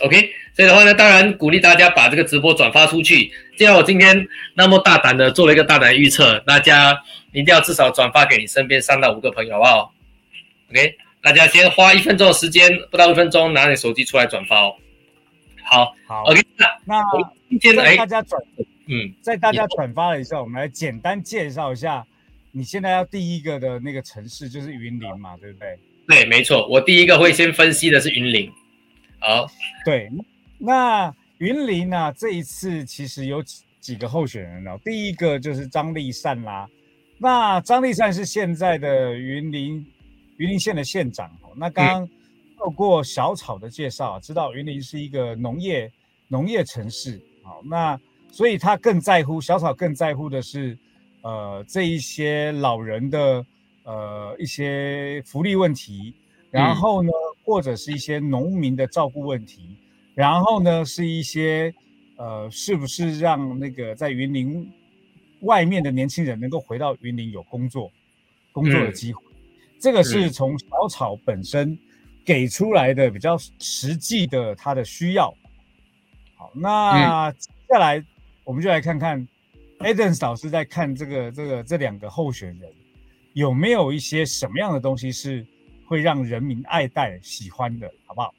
[0.00, 0.30] ，OK。
[0.54, 3.32] 所以的话呢，当然鼓励大家把这个直播转发出去。
[3.56, 6.94] 既然我今天那么大胆的做了一个大胆预测，大家
[7.32, 9.94] 一定要至少转发给你身边三到五个朋友，好不好
[10.70, 14.74] ？OK，大家先花一分钟的时间，不到一分钟，拿你手机出来转发哦。
[15.64, 17.02] 好，好，OK，那那
[17.48, 18.42] 今天在大家转，
[18.88, 22.04] 嗯，在大家转发了以后，我们来简单介绍一下，
[22.52, 25.78] 你现在要第一个的那个城市就是云林嘛，对不对？
[26.06, 28.50] 对，没错，我第一个会先分析的是云林。
[29.18, 29.46] 好，
[29.84, 30.10] 对。
[30.58, 32.12] 那云林呢？
[32.12, 34.78] 这一次其实有几几个候选人哦。
[34.84, 36.68] 第一个就是张立善啦。
[37.18, 39.84] 那张立善是现在的云林
[40.36, 41.50] 云林县的县长哦。
[41.56, 42.08] 那刚刚
[42.58, 45.90] 透过小草的介绍，知道云林是一个农业
[46.28, 47.20] 农业城市。
[47.42, 47.98] 好，那
[48.30, 50.78] 所以他更在乎小草更在乎的是，
[51.22, 53.46] 呃，这一些老人的
[53.84, 56.14] 呃一些福利问题，
[56.50, 57.10] 然后呢，
[57.44, 59.76] 或者是一些农民的照顾问题。
[60.14, 61.72] 然后呢，是一些，
[62.16, 64.70] 呃，是不是让那个在云林
[65.40, 67.90] 外面的年轻人能够回到云林有工作
[68.52, 69.22] 工作的机会？
[69.80, 71.78] 这个是从小草本身
[72.24, 75.34] 给出来的比较实际的他的需要。
[76.36, 78.04] 好，那接下来
[78.44, 79.26] 我们就来看看
[79.82, 82.70] Eden 老师在看这个这个这两个候选人
[83.32, 85.44] 有没有一些什么样的东西是
[85.86, 88.34] 会让人民爱戴喜欢的，好不好？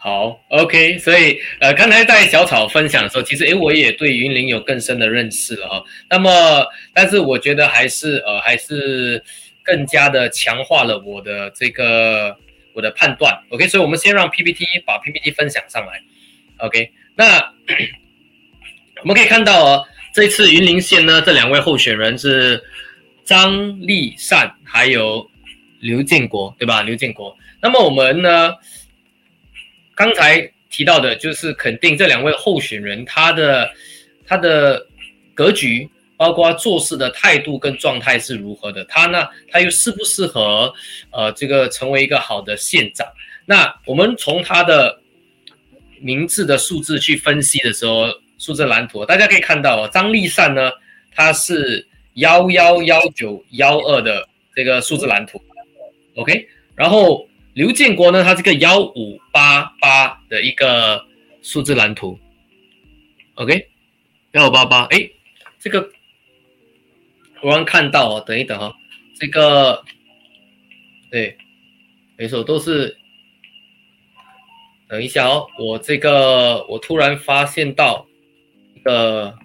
[0.00, 5.84] 好，OK，所以呃，刚才在小草分享的时候，其实诶，我也对云林有更深的认识了哈。
[6.08, 6.30] 那么，
[6.94, 9.22] 但是我觉得还是呃，还是
[9.64, 12.36] 更加的强化了我的这个
[12.74, 13.36] 我的判断。
[13.50, 16.00] OK，所以我们先让 PPT 把 PPT 分享上来。
[16.58, 17.38] OK，那
[19.02, 22.62] 我们可以看到哦，这次云林县呢，这两位候选人是
[23.24, 25.28] 张立善还有
[25.80, 26.82] 刘建国，对吧？
[26.82, 27.36] 刘建国。
[27.60, 28.54] 那么我们呢？
[29.94, 33.68] 刚才提到的就是肯定这两位候选人他的
[34.24, 34.86] 他的
[35.34, 40.72] 格局，包括做事的态度跟状态是如何的，他呢他又适不适合
[41.10, 43.06] 呃这个成为一个好的县长？
[43.44, 45.00] 那我们从他的
[46.00, 48.06] 名字的数字去分析的时候，
[48.38, 50.70] 数字蓝图大家可以看到，张立善呢
[51.12, 55.42] 他是幺幺幺九幺二的这个数字蓝图
[56.16, 57.28] ，OK，然后。
[57.54, 61.04] 刘建国呢，他这个幺五八八的一个
[61.42, 62.16] 数字蓝图
[63.34, 63.68] ，OK，
[64.30, 65.10] 幺五八八，哎，
[65.58, 65.90] 这个
[67.42, 68.72] 我刚看到哦，等一等哈，
[69.18, 69.82] 这个
[71.10, 71.36] 对，
[72.16, 72.96] 没错，都是，
[74.88, 78.06] 等一下哦，我这个我突然发现到
[78.88, 79.38] 一个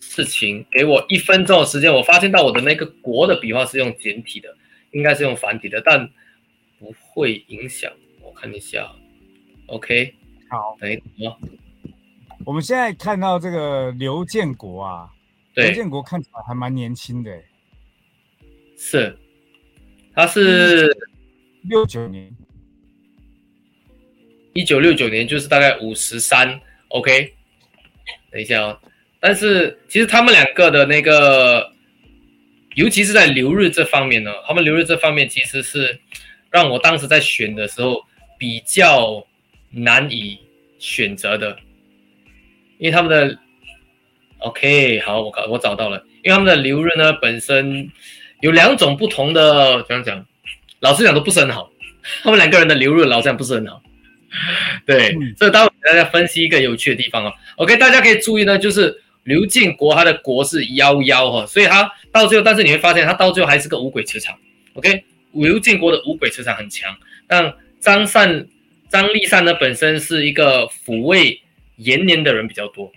[0.00, 4.48] 事情，给我一分钟的时间，我发现到我的那个国的笔画是用简体的，
[4.92, 6.08] 应该是用繁体的，但。
[6.78, 8.90] 不会影响，我看一下
[9.68, 10.12] ，OK，
[10.50, 11.32] 好，等一等，
[12.44, 15.08] 我们现在看到这个刘建国啊，
[15.54, 17.40] 刘建国看起来还蛮年轻的，
[18.76, 19.16] 是，
[20.12, 20.92] 他是
[21.62, 22.36] 六九年，
[24.54, 27.32] 一九六九年，就是大概五十三，OK，
[28.30, 28.78] 等一下哦，
[29.20, 31.72] 但是其实他们两个的那个，
[32.74, 36.00] 尤其是在留日这方面呢，他们留日这方面其实是。
[36.52, 38.04] 让我当时在选的时候
[38.38, 39.26] 比较
[39.70, 40.38] 难以
[40.78, 41.56] 选择的，
[42.76, 43.38] 因为他们的
[44.36, 47.88] OK 好，我我找到了，因为他们的留日呢本身
[48.42, 50.26] 有两种不同的，怎样讲？
[50.80, 51.72] 老实讲都不是很好，
[52.22, 53.82] 他们两个人的留日老实讲不是很好。
[54.86, 57.32] 对，这待会给大家分析一个有趣的地方哦。
[57.56, 64.36] OK，大家可以注意呢，就是刘建国他的国是幺幺哈，所以他到最后，但是你会发现他到最后还是个五鬼磁场。
[64.74, 65.04] OK。
[65.34, 66.94] 刘建国的五鬼磁场很强，
[67.26, 68.46] 但张善、
[68.90, 71.40] 张立善呢本身是一个抚慰
[71.76, 72.92] 延年的人比较多。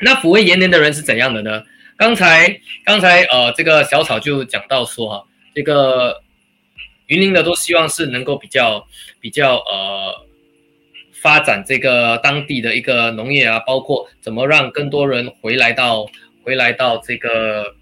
[0.00, 1.62] 那抚慰延年的人是怎样的呢？
[1.96, 5.24] 刚才刚才呃，这个小草就讲到说哈，
[5.54, 6.22] 这个
[7.06, 8.86] 云林的都希望是能够比较
[9.18, 10.26] 比较呃
[11.24, 16.06] 发展这个当地的一个农业啊，包括怎么让更多人回来到
[16.42, 17.74] 回来到这个。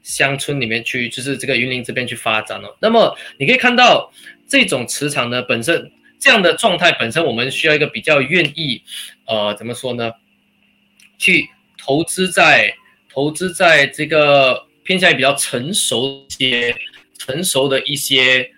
[0.00, 2.74] 乡村里面去，就是这个云林这边去发展哦。
[2.80, 4.10] 那么你可以看到
[4.48, 8.82] 这种磁场呢，本身这样的状态本身，我们需要一个比较愿意，
[9.26, 10.10] 呃，怎么说呢？
[11.18, 12.74] 去投资在
[13.12, 16.74] 投资在这个偏向于比较成熟些、
[17.18, 18.50] 成熟的一些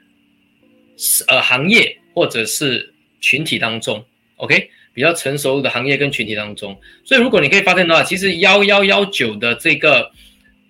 [1.27, 4.05] 呃行业或者是群体当中
[4.41, 6.77] ，OK，比较成熟的行业跟群体当中。
[7.05, 10.11] 所以如果你可以发现的话，其实幺幺幺九的这个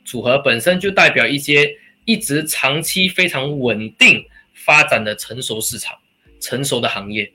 [0.05, 1.71] 组合本身就代表一些
[2.05, 5.97] 一直长期非常稳定发展的成熟市场、
[6.41, 7.31] 成熟的行业。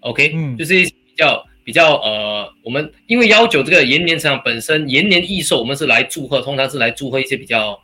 [0.00, 7.80] OK，嗯，就是比较比较呃，我们因为幺九这个延年成长本身延年益寿，我们是来祝贺，通常是来祝贺一些比较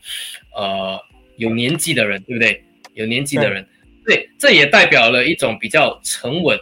[0.57, 0.99] 呃
[1.37, 2.63] 有年纪的人，对不对？
[2.95, 3.67] 有年纪的人，
[4.07, 6.57] 对，这也代表了一种比较沉稳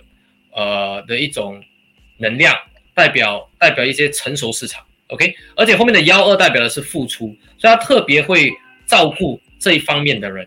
[0.52, 1.62] 呃的一种
[2.18, 2.56] 能量，
[2.94, 4.84] 代表代表一些成熟市场。
[5.08, 8.52] OK，而且后面的幺二代表的是付出，所以他特别会
[8.86, 10.46] 照顾这一方面的人。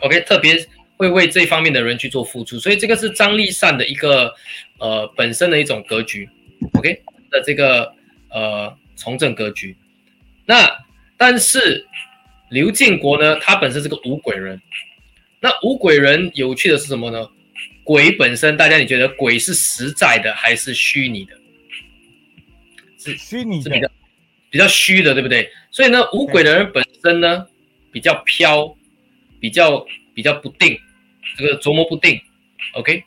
[0.00, 0.66] OK，特别。
[0.98, 4.34] 会为这方面的人去做付出，所以这个是张立善的一个
[4.80, 6.28] 呃本身的一种格局
[6.72, 6.92] ，OK
[7.30, 7.94] 的这个
[8.30, 9.76] 呃从政格局。
[10.44, 10.68] 那
[11.16, 11.86] 但是
[12.50, 14.60] 刘建国呢，他本身是个五鬼人。
[15.38, 17.30] 那五鬼人有趣的是什么呢？
[17.88, 21.32] 鬼本身，大家你觉得鬼是实在的还是虚拟的？
[22.98, 23.90] 是虚拟的，比较
[24.50, 25.48] 比较虚的，对不对？
[25.70, 27.46] 所以呢，无鬼的人本身呢
[27.90, 28.76] 比较飘，
[29.40, 30.78] 比较比较不定。
[31.38, 32.20] 这个琢磨不定
[32.74, 33.02] ，OK，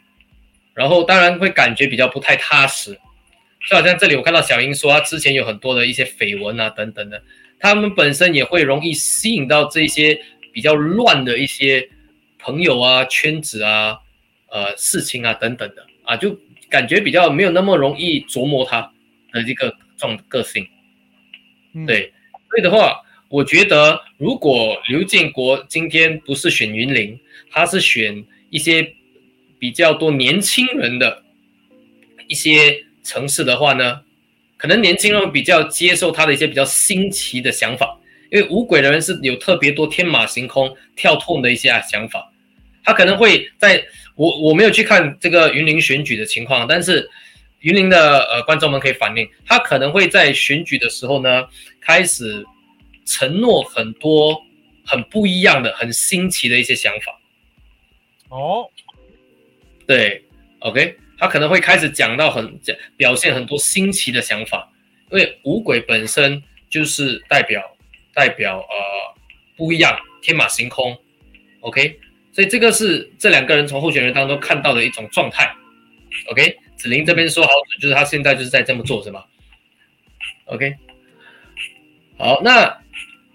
[0.74, 2.98] 然后当然会感觉比较不太踏实，
[3.70, 7.22] 就好像这里我看到小英说，他之前有很多的一些绯闻啊等等的，
[7.60, 10.20] 他们本身也会容易吸引到这些
[10.52, 11.88] 比较乱的一些
[12.39, 14.00] 朋友啊、圈子啊、
[14.52, 18.92] 呃事情啊等等的啊，就感觉比较没有那么容易琢磨他
[19.32, 20.68] 的一个状个性，
[21.88, 22.14] 对，
[22.50, 27.20] 所以的话，我觉得如果刘建国今天不是选云林。
[27.54, 28.94] 他是选一些
[29.60, 31.22] 比较多年轻人的
[32.30, 34.00] 一些城市的话呢，
[34.56, 38.00] 可能年轻人比较接受他的一些比较新奇的想法，
[38.32, 42.32] 因为五鬼的人是有特别多天马行空、跳痛的一些想法。
[42.86, 43.84] 他可能会在
[44.22, 47.10] 我我没有去看这个云林选举的情况，但是
[47.62, 51.48] 云林的呃观众们可以反映，他可能会在选举的时候呢，
[51.80, 52.46] 开始
[53.04, 54.40] 承诺很多
[54.86, 57.20] 很不一样的、很新奇的一些想法。
[58.30, 58.70] 哦，
[59.88, 60.24] 对
[60.60, 64.72] ，OK，他可能会开始讲到很讲表现很多新奇的想法，
[65.10, 67.76] 因为五鬼本身就是代表
[68.14, 69.22] 代表呃
[69.58, 70.96] 不一样，天马行空
[71.62, 72.00] ，OK，
[72.32, 75.52] 所以这个是这两个人从候选人当中看到的一种状态
[76.30, 79.24] ，OK，子林这边说好，就是他现在就是在这么做，是吗
[80.46, 80.76] ？OK，
[82.17, 82.82] 好，那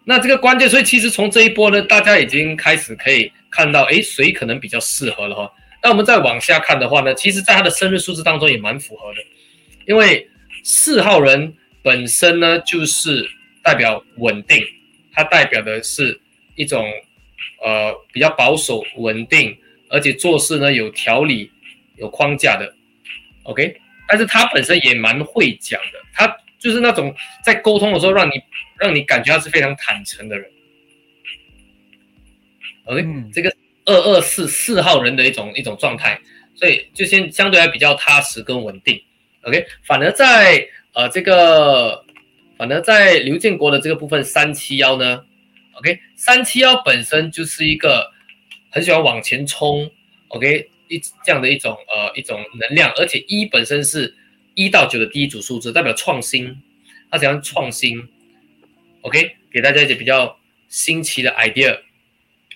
[0.04, 3.30] 那这个关键，所以其实从这一波呢，大家已经开始可以。
[3.48, 5.50] 看到哎，谁可能比较适合了哈？
[5.82, 9.24] 那我们再往下看的话呢，其实在他的生日数字当中也蛮符合的，
[9.86, 10.28] 因为
[10.62, 13.26] 四号人本身呢就是
[13.62, 14.62] 代表稳定，
[15.10, 16.20] 它代表的是
[16.54, 16.84] 一种
[17.64, 19.56] 呃比较保守、稳定，
[19.88, 21.50] 而且做事呢有条理、
[21.96, 22.74] 有框架的。
[23.44, 23.76] OK，
[24.08, 28.32] 但是他本身也蛮会讲的，他就是那种在沟通的时候让你
[28.78, 30.50] 让你感觉他是非常坦诚的人。
[32.84, 33.52] OK，这个
[33.84, 36.18] 二二四四号人的一种一种状态，
[36.54, 39.00] 所以就先相对来比较踏实跟稳定。
[39.42, 42.04] OK，反而在呃这个，
[42.56, 45.24] 反而在刘建国的这个部分三七幺呢
[45.78, 48.12] ，OK，三七幺本身就是一个
[48.70, 49.90] 很喜欢往前冲
[50.28, 54.14] ，OK，一这样的一种呃一种能量，而且一本身是
[54.54, 56.56] 一到九的第一组数字，代表创新，
[57.10, 58.08] 他想要创新
[59.02, 61.78] ，OK，给大家一些比较新奇的 idea。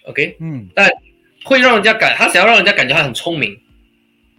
[0.05, 0.91] OK，嗯，但
[1.45, 3.61] 会让人家感他想要让人家感觉他很聪明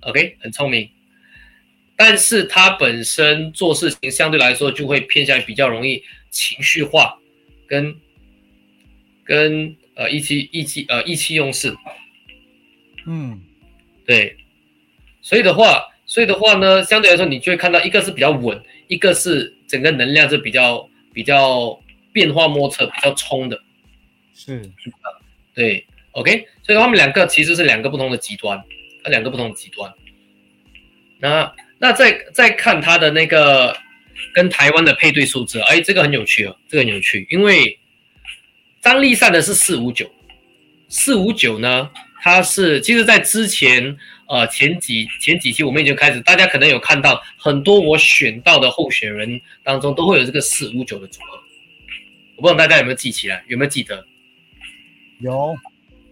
[0.02, 0.90] ，OK，很聪明，
[1.96, 7.20] 但是他本身做事情相对来说就会偏向于比较容易情绪化，
[7.68, 7.96] 跟
[9.32, 11.74] 跟呃意气意气呃意气用事，
[13.06, 13.40] 嗯，
[14.06, 14.36] 对，
[15.22, 23.58] 所以的话，所以的话呢，相对来说你就会看到一个是比较稳，一个是整个能量是比较比较变化莫测，比较冲的，
[24.36, 24.70] 是。
[25.54, 29.94] 对，OK，所以他们两个其实是两个不同的极端，啊两个不同的极端。
[31.20, 33.78] 那那再再看他的那个
[34.34, 37.80] 跟台湾的配对数字，哎，这个很有趣哦，这个很有趣，因为
[38.82, 40.10] 张立善的是四五九，
[40.90, 41.90] 四五九呢，
[42.22, 43.96] 它是其实在之前
[44.28, 51.38] 呃前几前几期我们已经开始，大家可能有看到很多我选到的候选人当中都会有这个四五九的组合，
[52.38, 54.06] 我不知道大家有没有记起来，有没有记得？
[55.20, 55.56] 有，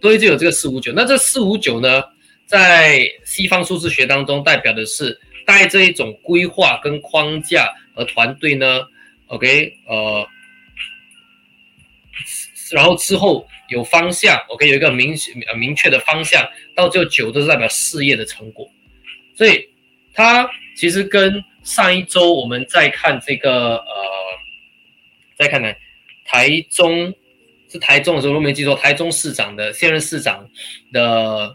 [0.00, 0.92] 所以就有这个四五九。
[0.92, 2.04] 那这四五九呢，
[2.46, 8.82] 在西方数字学当中，代表的是带这一种规划跟框架和团队呢
[9.26, 10.28] ，OK，呃，
[12.70, 15.14] 然后之后有方向，OK，有一个明
[15.48, 18.70] 呃明确的方向，到最后九都是代表事业的成果，
[19.34, 19.68] 所以
[20.14, 23.84] 它其实跟上一周我们在看这个呃，
[25.36, 25.76] 再看看，
[26.24, 27.12] 台中
[27.68, 30.48] 是台中的时候，我没记错，台中市长的现任市长
[30.92, 31.52] 的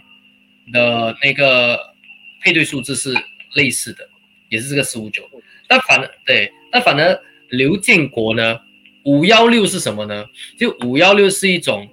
[0.71, 1.93] 的那个
[2.41, 3.13] 配对数字是
[3.53, 4.07] 类似的，
[4.49, 5.23] 也是这个四五九，
[5.67, 8.59] 但反而对，但反而刘建国呢，
[9.05, 10.25] 五幺六是什么呢？
[10.59, 11.87] 就五幺六是一种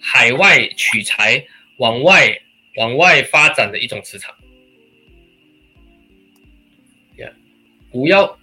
[0.00, 1.44] 海外取材、
[1.76, 2.36] 往外
[2.76, 4.34] 往外发展的一种磁场。
[7.92, 8.36] 五幺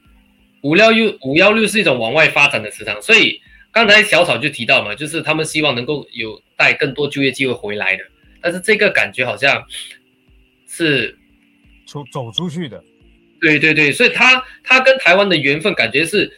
[0.61, 8.03] 五幺六五幺六是一种往外发展的磁场，所以刚才小草就提到嘛，就是他们希望能够有带更多就业机会回来的，
[8.39, 9.61] 但是这个感觉好像
[10.69, 11.17] 是
[11.85, 12.81] 出走出去的，
[13.41, 16.31] 对对对，所以他他跟台湾的缘分感觉是，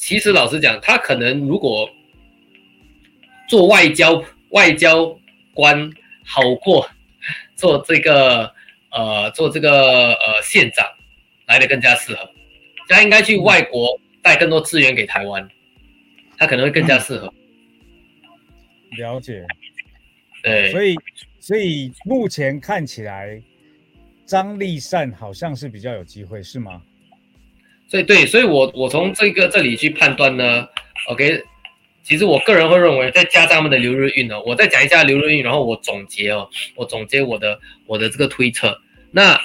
[0.00, 1.88] 其实老实讲，他可能如果
[3.46, 5.14] 做外交外交
[5.52, 5.92] 官
[6.24, 6.88] 好过
[7.54, 8.50] 做这个
[8.90, 10.86] 呃做这个呃县长
[11.46, 12.30] 来的更加适合。
[12.88, 15.46] 他应该去外国带更多资源给台湾，
[16.38, 17.32] 他可能会更加适合。
[18.96, 19.44] 了解，
[20.42, 20.96] 对，所以
[21.38, 23.40] 所以目前看起来，
[24.24, 26.82] 张立善好像是比较有机会，是吗？
[27.90, 30.66] 所以对，所以我我从这个这里去判断呢
[31.08, 31.42] ，OK，
[32.04, 38.78] 其实我个人会认为，再加上他们的流日运呢，我再讲一下流日运，然后我总结哦，我总结我的我的这个推测，
[39.10, 39.38] 那。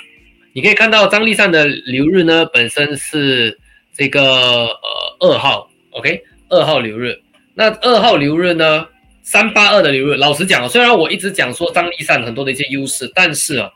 [0.58, 3.60] 你可以看到张立善的流日呢，本身是
[3.94, 7.22] 这个呃二号，OK，二号流日。
[7.54, 8.88] 那二号流日呢，
[9.22, 10.16] 三八二的流日。
[10.16, 13.70] 老实讲啊，虽然我一直讲说张立善很多的一些优势，但是啊，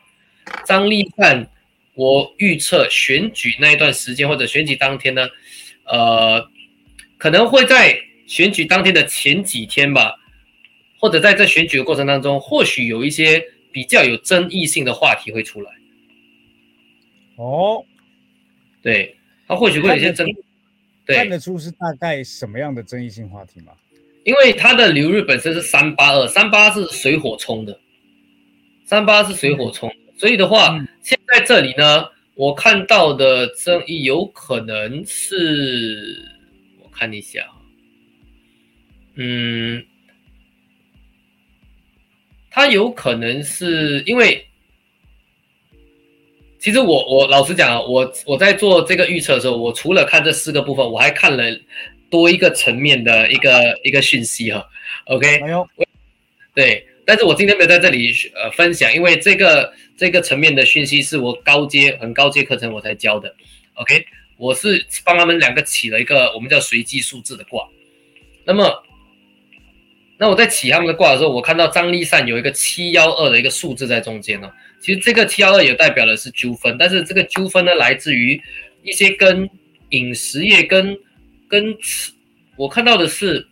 [0.64, 1.46] 张立善
[2.00, 5.28] 我预测选举那一段时间或者选举当天呢，
[5.84, 6.50] 呃，
[7.18, 10.16] 可能会在选举当天的前几天吧，
[10.98, 13.44] 或者在这选举的过程当中，或许有一些
[13.74, 15.72] 比较有争议性的话题会出来。
[17.36, 17.84] 哦，
[18.82, 20.26] 对，他或许会有些争，
[21.06, 23.74] 看得出是大概什么样的争议性话题吗？
[24.24, 27.78] 因为他的流日本身是三八二，三八是水火冲的，
[28.86, 32.06] 三八是水火冲，所以的话，现在这里呢，
[32.36, 36.22] 我看到的争议有可能是，
[36.84, 37.48] 我看一下，
[39.16, 39.82] 嗯，
[42.52, 44.46] 他有可能是因为。
[46.60, 51.46] 其实我我老实讲啊，我我在做这个预测的时候，我除了看这四个部分，我还看了
[52.10, 54.68] 多一个层面的一个一个讯息哈。
[55.06, 55.40] OK，
[56.54, 63.36] 对，但是我今天没有在这里呃分享，因为这个这个层面的讯息是我高阶很高阶课程我才教的。
[63.74, 64.06] OK，
[64.38, 67.68] 我是帮他们两个起了一个我们叫随机数字的卦。
[68.46, 68.82] 那么，
[70.18, 74.50] 那我在起他们的卦的时候，我看到张力上有一个七幺二的一个数字在中间呢。
[74.80, 78.42] 其实这个七幺二也代表的是纠纷，但是这个纠纷呢，来自于
[78.84, 79.50] 一些跟
[79.90, 80.98] 饮食业、跟
[81.50, 82.14] 跟吃，
[82.56, 83.46] 我看到的是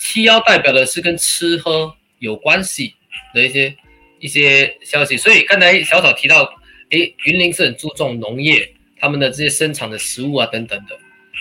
[0.00, 2.94] 七幺代表的是跟吃喝有关系
[3.34, 3.76] 的一些
[4.20, 5.16] 一些消息。
[5.16, 6.44] 所以刚才小草提到，
[6.90, 10.98] 哎，云林是很注重农业，他们的这些生产的食物啊等等的，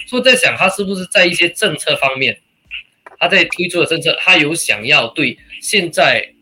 [0.08, 2.40] 所以在想他是不是在一些政策方面，
[3.20, 6.34] 他在推出的政策，他有想要对现在。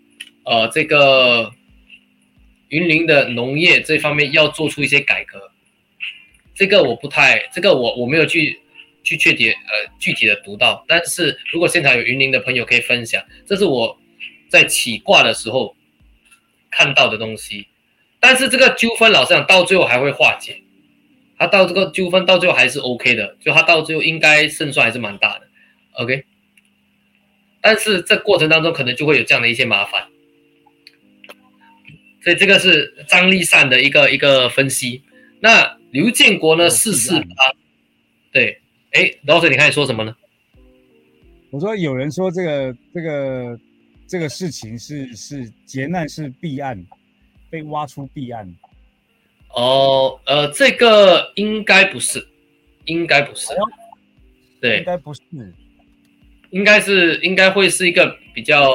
[0.47, 1.51] 呃，这个
[2.69, 5.51] 云林的农业这方面要做出一些改革，
[6.53, 8.59] 这个我不太，这个我我没有去
[9.01, 13.99] 去确定呃具体的读到，但是如果现场有云林的朋友可以分享，这是我
[14.47, 15.75] 在起卦的时候
[16.75, 17.67] 看到的东西，
[18.19, 20.61] 但是这个纠纷老实讲到最后还会化解，
[21.37, 25.47] 他到这个纠纷到最后还是 OK 的，就他到最后应该胜算还是蛮大的
[25.93, 26.25] ，OK，
[27.61, 30.07] 但是这过程当中可能就会有这样的一些麻烦。
[32.21, 35.03] 所以这个是张立善的一个一个分析。
[35.39, 36.69] 那刘建国呢？
[36.69, 37.27] 四四八，
[38.31, 38.59] 对，
[38.91, 40.15] 哎，老师，你看你说什么呢？
[41.51, 43.57] 我说有人说这个这个
[44.07, 46.85] 这个事情是是劫难是弊案，
[47.49, 48.55] 被挖出弊案。
[49.49, 52.27] 哦，呃，这个应该不是，
[52.85, 53.53] 应该不是，
[54.59, 55.21] 对，应该不是，
[56.49, 58.73] 应该是应该会是一个比较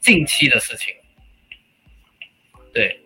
[0.00, 0.94] 近期的事情。
[2.72, 3.00] 对，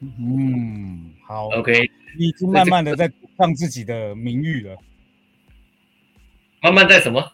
[0.00, 4.76] 嗯，好，OK，你已经慢慢的在赌上自己的名誉了，
[6.60, 7.32] 慢慢在什么，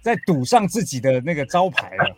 [0.00, 2.16] 在赌上自己的那个招牌了，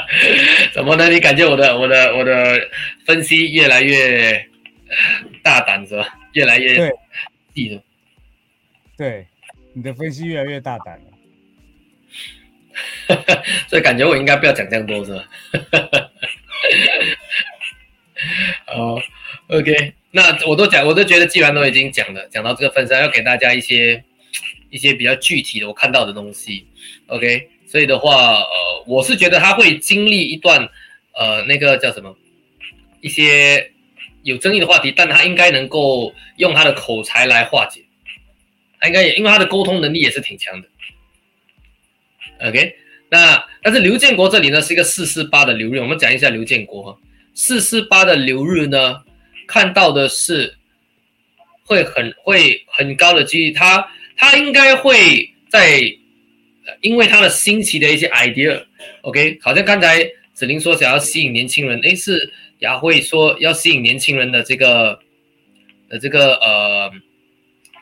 [0.74, 1.08] 怎么呢？
[1.08, 2.60] 你感觉我的我的我的
[3.06, 4.46] 分析越来越
[5.42, 6.06] 大胆是吧？
[6.32, 6.76] 越来越
[7.54, 7.80] 对。
[8.96, 9.26] 对，
[9.74, 11.06] 你的分析越来越大胆了。
[13.68, 15.24] 所以感觉我应该不要讲这样多，是吧？
[18.68, 19.00] 哦
[19.48, 24.02] ，OK，那我都讲，我都觉得既然都已经讲了，讲到这个份上，要给大家一些
[24.72, 26.66] 一些比较具体的我看到的东西。
[27.06, 30.68] OK，所以的话，呃，我是觉得他会经历一段
[31.14, 32.16] 呃那个叫什么
[33.00, 33.70] 一些
[34.22, 37.82] 有争议的话题，但他应该能够用他的口才来化解，
[38.80, 40.68] 他应该也因为他的沟通能力也是挺强的。
[42.48, 42.74] OK，
[43.10, 46.98] 那但是刘建国这里呢是一个四四八的流日，我们讲一下刘建国哈，
[47.34, 49.04] 四四八的流日呢，
[49.46, 50.56] 看到的是
[51.64, 53.86] 会很会很高的几率，他
[54.22, 55.80] 他应该会在，
[56.80, 65.00] 因为他的新奇的一些 idea，OK，好像刚才子林说想要吸引年轻人，诶，是雅慧说要吸引年轻人的这个
[65.88, 66.92] 的这个呃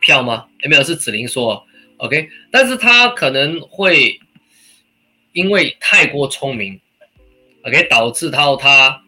[0.00, 0.46] 票吗？
[0.64, 1.62] 没有，是子林说
[1.98, 4.18] ，OK，但是他可能会。
[5.32, 6.80] 因为太过聪明
[7.62, 9.00] ，OK，导致他他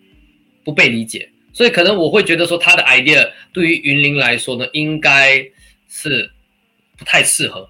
[0.63, 5.45] 不被理解，所以可能我会觉得说他的 idea 对于云林来说呢，应该
[5.89, 6.31] 是
[7.03, 7.69] 不太适合，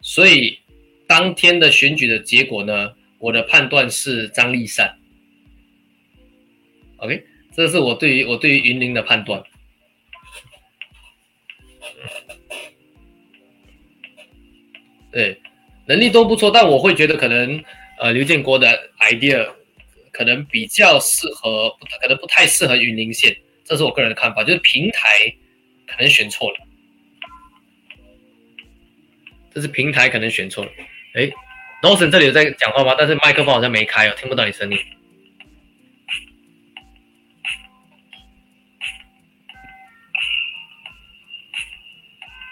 [0.00, 0.58] 所以
[1.06, 4.98] 当天的选举的结果呢，我的判断是张立善
[6.96, 7.22] ，OK，
[7.54, 9.42] 这是我对于我对于云林的判断，
[15.10, 15.38] 对，
[15.84, 17.62] 能力都不错，但我会觉得可能。
[17.98, 19.48] 呃，刘建国的 idea
[20.10, 21.70] 可能比较适合，
[22.00, 25.32] 可能不太适合云林县，这是我个人的看法，就是平台
[25.86, 26.56] 可能选错了，
[29.54, 30.70] 这是平台可能选错了。
[31.14, 31.30] 哎
[31.82, 32.94] ，Notion 这里有在讲话吗？
[32.98, 34.78] 但是麦克风好像没开哦，听不到你声音。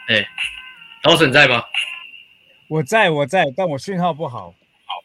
[0.09, 0.27] 哎
[1.05, 1.65] ，Notion 在吗？
[2.69, 4.55] 我在，我在，但我讯号不好。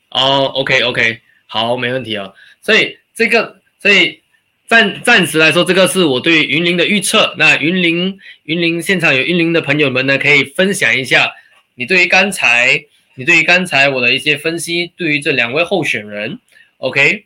[0.09, 2.33] 哦，OK，OK，好，没问题哦。
[2.61, 4.21] 所以这个，所以
[4.67, 7.35] 暂暂时来说，这个是我对云林的预测。
[7.37, 11.31] 那云林，云林现场有云林的朋友们呢，可以分享一下
[11.75, 16.39] 你对于刚才，你对于刚才我的一些分析，对于这两位候选人
[16.77, 17.21] ，OK，OK，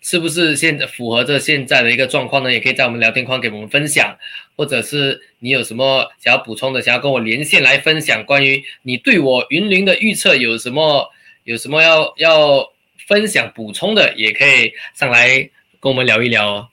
[0.00, 2.52] 是不是现在符合这现在的一个状况呢？
[2.52, 4.16] 也可以在我们聊天框给我们分享，
[4.56, 11.10] 或者是你有什么想要补充的，想要跟我连线来分享关于你对我云林的预测有什么
[11.44, 12.72] 有什么要要
[13.06, 16.68] 分享补充的，也可以上来跟我们聊一聊哦。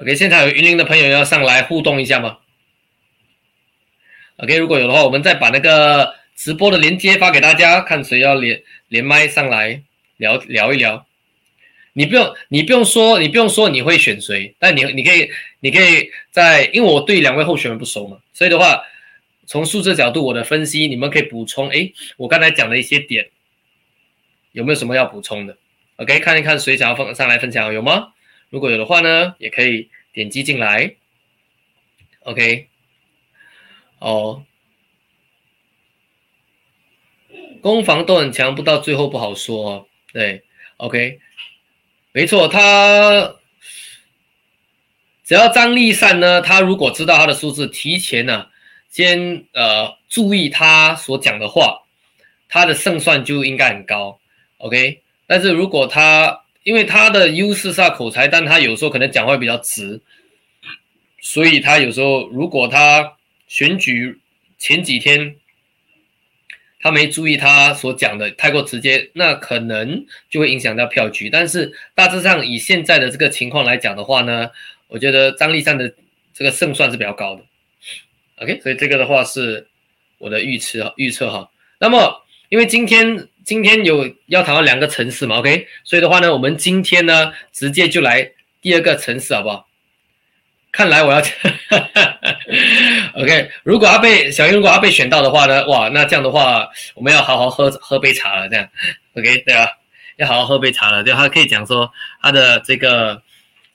[0.00, 2.38] OK，现场有云林的朋友要上来互动一下吗
[4.36, 9.82] ？OK，如果有的话，我们再把那个直播的连接发给大家，看谁要连连麦上来
[10.16, 11.04] 聊聊一聊。
[11.94, 15.28] 你不用，你不用说，你不用说你会选谁，但你你可以，
[15.58, 18.80] 你可以在，因为我对两位候选人不熟嘛，所以的话，
[19.46, 21.68] 从数字角度我的分析，你们可以补充。
[21.70, 23.30] 诶，我刚才讲的一些点，
[24.52, 25.56] 有没有什么要补充的
[25.96, 28.12] ？OK，看一看谁想要分上来分享，有吗？
[28.50, 30.94] 如果有的话呢，也可以点击进来。
[32.20, 32.68] OK，
[33.98, 34.44] 哦，
[37.60, 39.88] 攻防都很强，不到最后不好说。
[40.12, 40.42] 对
[40.78, 41.20] ，OK。
[42.12, 43.36] 没错，他
[45.22, 48.48] 只要张立善呢，他如果知道他的数字，提前呢，
[48.88, 51.82] 先呃注意他所讲的话，
[52.48, 54.18] 他的胜算就应该很高。
[54.56, 59.98] OK，但是如果他因为他的优势是口才，但他有时候可能讲话比较直，
[61.22, 63.16] 所以他有时候如果他
[63.46, 64.18] 选举
[64.58, 65.36] 前几天。
[66.80, 71.28] 他没注意他所讲的太过直接，那可能就会影响到票局。
[71.28, 74.48] 但是大致上以现在的这个情况来讲的话呢，
[74.86, 75.92] 我觉得张立善的
[76.32, 77.42] 这个胜算是比较高的。
[78.36, 79.66] OK，所以这个的话是
[80.18, 81.50] 我的预测预测哈。
[81.80, 88.30] 那么因为今天今天有要谈到两个城市嘛，OK，所以的话呢，我们今天呢直接就来
[88.60, 89.66] 第二个城市好不好？
[90.70, 91.18] 看来我要，
[93.16, 93.50] OK。
[93.62, 95.66] 如果要被小英，如果要被选到的话呢？
[95.66, 98.46] 哇，那这样的话，我们要好好喝喝杯茶了。
[98.50, 98.68] 这样
[99.14, 99.66] ，OK，对啊，
[100.18, 101.02] 要好好喝杯茶了。
[101.02, 101.90] 对，他可以讲说
[102.20, 103.22] 他的这个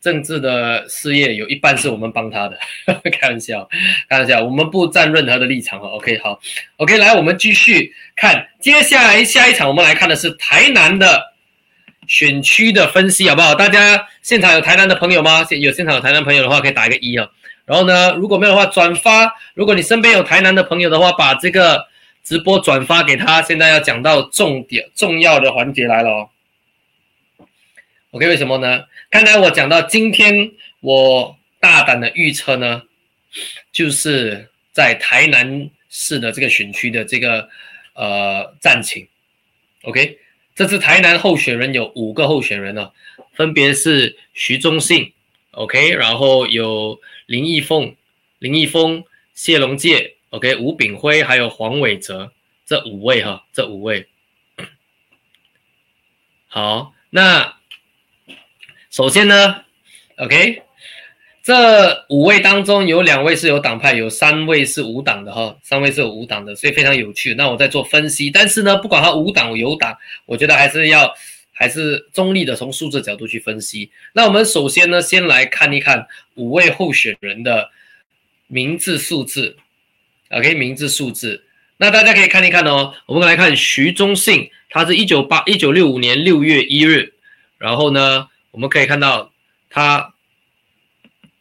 [0.03, 2.59] 政治的事业有一半是我们帮他的，
[3.09, 3.67] 开玩笑，
[4.09, 5.91] 开玩笑，我们不站任何的立场哦。
[5.95, 6.37] OK，好
[6.77, 11.31] ，OK，来，我们继续看接下来下一场，我们来看的是台南的。
[12.05, 13.55] 选区的分析好不好？
[13.55, 15.47] 大家现场有台南的朋友吗？
[15.51, 17.25] 有现场有台南朋友的话，可以打一个一啊。
[17.65, 19.33] 然后呢，如果没有的话，转发。
[19.53, 21.87] 如果你身边有台南的朋友的话，把这个
[22.21, 23.41] 直播转发给他。
[23.41, 26.29] 现在要讲到重点、重要的环节来了哦。
[28.13, 28.85] OK，为什么呢？
[29.09, 30.51] 刚才我讲到今天
[30.81, 32.83] 我大胆的预测呢，
[33.71, 37.49] 就是在台南市的这个选区的这个
[37.95, 39.07] 呃战情。
[39.81, 40.19] OK，
[40.53, 42.91] 这次台南候选人有五个候选人呢，
[43.33, 45.11] 分别是徐忠信
[45.49, 47.95] ，OK，然后有林义凤、
[48.37, 49.03] 林义峰、
[49.33, 52.31] 谢龙介，OK，吴炳辉，还有黄伟哲，
[52.63, 54.07] 这五位哈，这五位。
[56.45, 57.57] 好，那
[58.93, 59.55] 首先呢
[60.17, 60.61] ，OK，
[61.41, 67.33] 这五位当中有两位是有党派，有三位是无党的哈，三位是有无党的，所以非常有趣。
[67.33, 71.11] 那我在做分析，但是呢，不管他无党有党，我觉得还是要
[71.51, 73.89] 还是中立的，从数字角度去分析。
[74.13, 77.71] 那我们首先呢，先来看一看五位候选人的
[78.45, 79.57] 名字数字
[80.29, 81.43] ，OK，名字数字。
[81.77, 84.51] 那大家可以看一看哦，我们来看徐忠信。
[84.69, 87.13] 他是一九八一九六五年六月一日，
[87.57, 89.33] 然后呢，我们可以看到
[89.67, 90.13] 他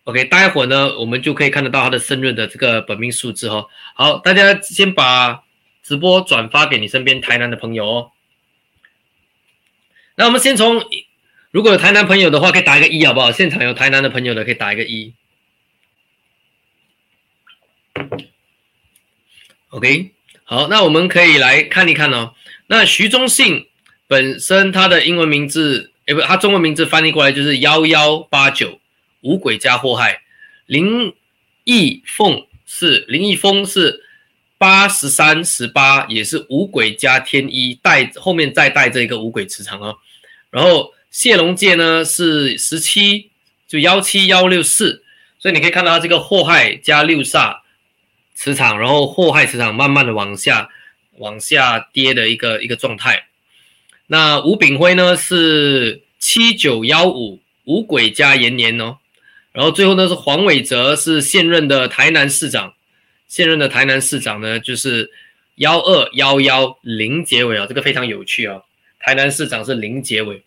[0.04, 3.68] ，OK，待会呢，我们就可以看得到他的生日的这个本命数字哦。
[3.94, 5.44] 好，大家先把
[5.82, 8.12] 直播转发给你身边台南的朋友哦。
[10.14, 10.82] 那我们先从，
[11.50, 13.30] 如果有台南朋友的话，可以打一个一好不好？
[13.30, 15.14] 现场有台南的朋友的，可以打一个一。
[19.68, 20.12] OK，
[20.44, 22.34] 好，那我们可以来看一看哦。
[22.68, 23.68] 那徐忠信
[24.06, 28.80] 本身他的英文名字，诶不，他中文名字翻译过来就是幺幺八九
[29.20, 30.22] 五鬼加祸害。
[30.66, 31.14] 林
[31.64, 34.04] 义凤是林义峰是
[34.58, 39.94] 八十三十八，也是五鬼加天一带后面再带这一个五鬼磁场啊。
[40.50, 43.30] 然后谢龙介呢是十七，
[43.66, 45.02] 就幺七幺六四，
[45.38, 47.58] 所以你可以看到他这个祸害加六煞
[48.34, 50.70] 磁场，然后祸害磁场慢慢的往下。
[51.18, 53.26] 往下跌的一个一个状态。
[54.06, 58.98] 那吴炳辉呢是七九幺五五鬼加延年哦，
[59.52, 62.74] 然后最后呢是黄伟哲是现任的台南市长，
[63.26, 65.10] 现任的台南市长呢就是
[65.56, 68.60] 幺二幺幺零结尾啊，这个非常有趣啊，
[69.00, 70.42] 台南市长是零结尾。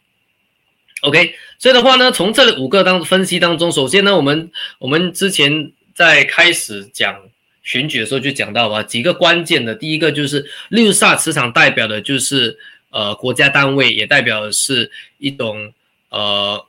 [1.02, 7.16] OK，所以的话呢，从这五个当分析当中，首先呢，我们我们之前在开始讲。
[7.64, 12.56] 选举的时候就讲到啊，几个关键的，第一个就是六煞磁场代表的就是
[12.96, 15.74] 呃国家单位，也代表的是一种
[16.08, 16.66] 呃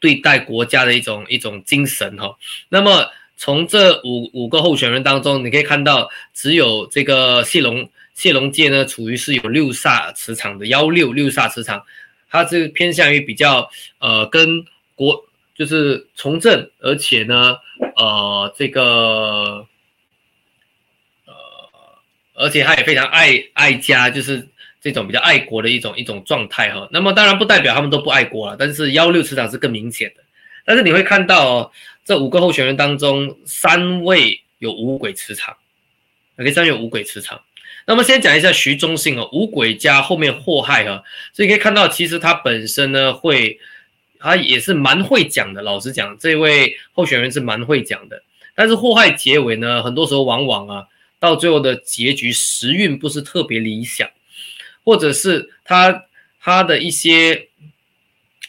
[0.00, 2.34] 对待国家的一种一种精神哈。
[2.70, 11.84] 那么从这五五个候选人当中，你可以看到只有这个谢龙谢龙介呢，处于是有六煞磁场的幺六六煞磁场，
[12.30, 13.68] 它是偏向于比较
[13.98, 14.64] 呃跟
[14.94, 17.58] 国就是从政，而且呢
[17.96, 19.66] 呃这个。
[22.38, 24.46] 而且他也非常爱爱家，就是
[24.86, 26.88] 这种比较爱国的一种一种状态哈。
[26.92, 30.22] 那么当然不代表他们都不爱国了，但是幺六磁场是更明显的。
[30.64, 31.70] 但是你会看到哦，
[32.04, 35.56] 这五个候选人当中，三位有五鬼磁场
[36.38, 37.40] ，OK，三位有五鬼磁场。
[37.84, 43.58] 那么先讲一下徐忠信哦，五鬼加后面祸害哈，所以可以看到其实他本身呢会，
[44.20, 45.62] 他也是蛮会讲的。
[45.62, 48.22] 老实讲，这位候选人是蛮会讲的。
[48.54, 50.86] 但是祸害结尾呢，很多时候往往啊。
[51.18, 54.06] 到最后的结局时运不是特别理想，
[54.86, 56.04] 或者是他
[56.40, 57.48] 他的一些，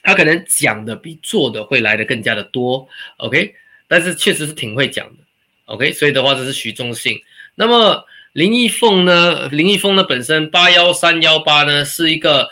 [0.03, 3.55] 他可能讲的比做的会来的更加的多，OK，
[3.87, 5.23] 但是确实是挺会讲的
[5.65, 7.19] ，OK，所以的话这是徐忠信。
[7.55, 9.47] 那么林毅凤呢？
[9.49, 12.47] 林毅凤呢本身八幺三幺八呢是一个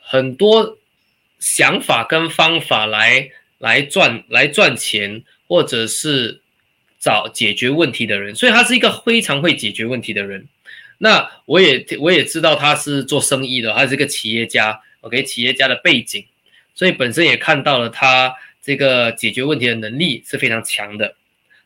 [0.00, 0.78] 很多
[1.38, 6.40] 想法跟方法来来赚来赚钱，或者是。
[7.02, 10.46] 找解决问题的人，所以他是一个非常会解决问题的人。
[11.02, 16.26] 那我也我也知道他是做生意的，他是个企业家，OK，企业家的背景，
[16.74, 21.16] 所以本身也看到了他这个解决问题的能力是非常强的。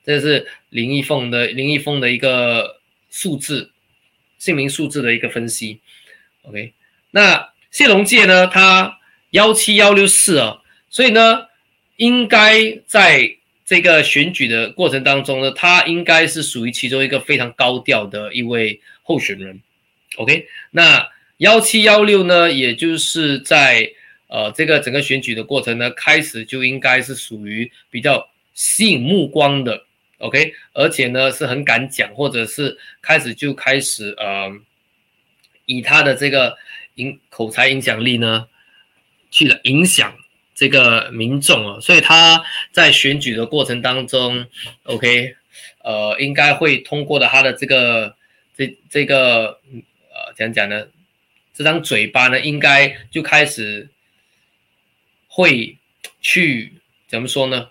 [0.05, 2.81] 这是林一凤的林一凤的一个
[3.11, 3.73] 数字
[4.39, 5.81] 姓名数字的一个分析
[6.43, 6.73] ，OK。
[7.11, 11.49] 那谢龙介呢，他幺七幺六四啊，所以呢，
[11.97, 13.37] 应该在。
[13.65, 19.63] 这个选举的过程当中呢，他应该是属于其中一个非常高调的一位候选人。
[20.17, 21.09] OK，那
[21.39, 23.91] 幺七幺六呢，也就是在
[24.29, 29.87] 呃这个整个选举的过程呢，开始就应该是属于比较吸引目光的。
[30.19, 34.53] OK，而且呢是很敢讲，或者是开始就开始呃
[35.65, 36.57] 以他的这个
[36.97, 38.47] 影口才影响力呢
[39.31, 40.15] 去了影响。
[40.55, 44.47] 这个民众啊，所以他在选举的过程当中
[44.85, 45.35] ，OK，
[45.83, 48.17] 呃，应该会通过的他的这个
[48.57, 49.61] 这这个
[50.13, 50.87] 呃，怎样讲呢？
[51.53, 53.89] 这张嘴巴呢，应该就开始
[55.29, 55.77] 会
[56.21, 56.75] 去
[57.09, 57.71] 怎么说呢？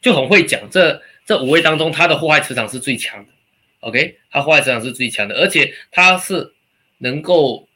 [0.00, 0.68] 就很会讲。
[0.70, 3.32] 这这五位当中，他的祸害磁场是最强的。
[3.80, 6.54] OK，他祸害磁场是最强的，而且他是
[6.98, 7.68] 能够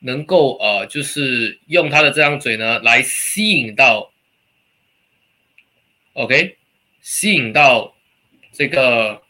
[0.00, 4.12] 能够呃，就是用他的这张嘴呢来吸引到
[6.14, 6.56] OK，
[7.00, 7.94] 吸引到
[8.52, 9.22] 这个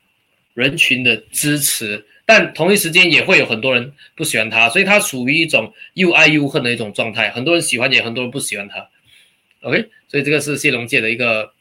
[0.55, 2.07] 人群的支持。
[2.25, 7.29] 但同一时间也会有很多人不喜欢他，所以他属于一种又爱又恨的一种状态。
[7.31, 8.89] 很多人喜欢，也很多人不喜欢他。
[9.63, 11.53] OK，所以这个是谢龙界的一个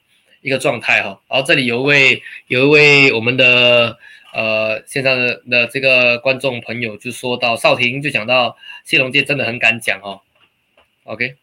[0.41, 1.19] 一个状态哈。
[1.27, 3.97] 然后这里有一位有一位我们的
[4.33, 10.21] 呃线上的的这个观众朋友就说到少廷就讲到谢龙杰真的很敢讲哦。
[11.03, 11.35] OK，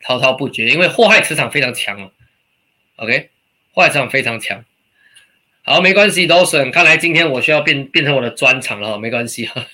[0.00, 2.10] 滔滔不绝，因为祸害磁场非常强哦。
[2.96, 3.30] OK，
[3.72, 4.64] 祸害磁场非常强。
[5.66, 6.70] 好，没关系，Dawson。
[6.70, 9.64] 看来今天我需要变变成我的专场了哈，没关系哈。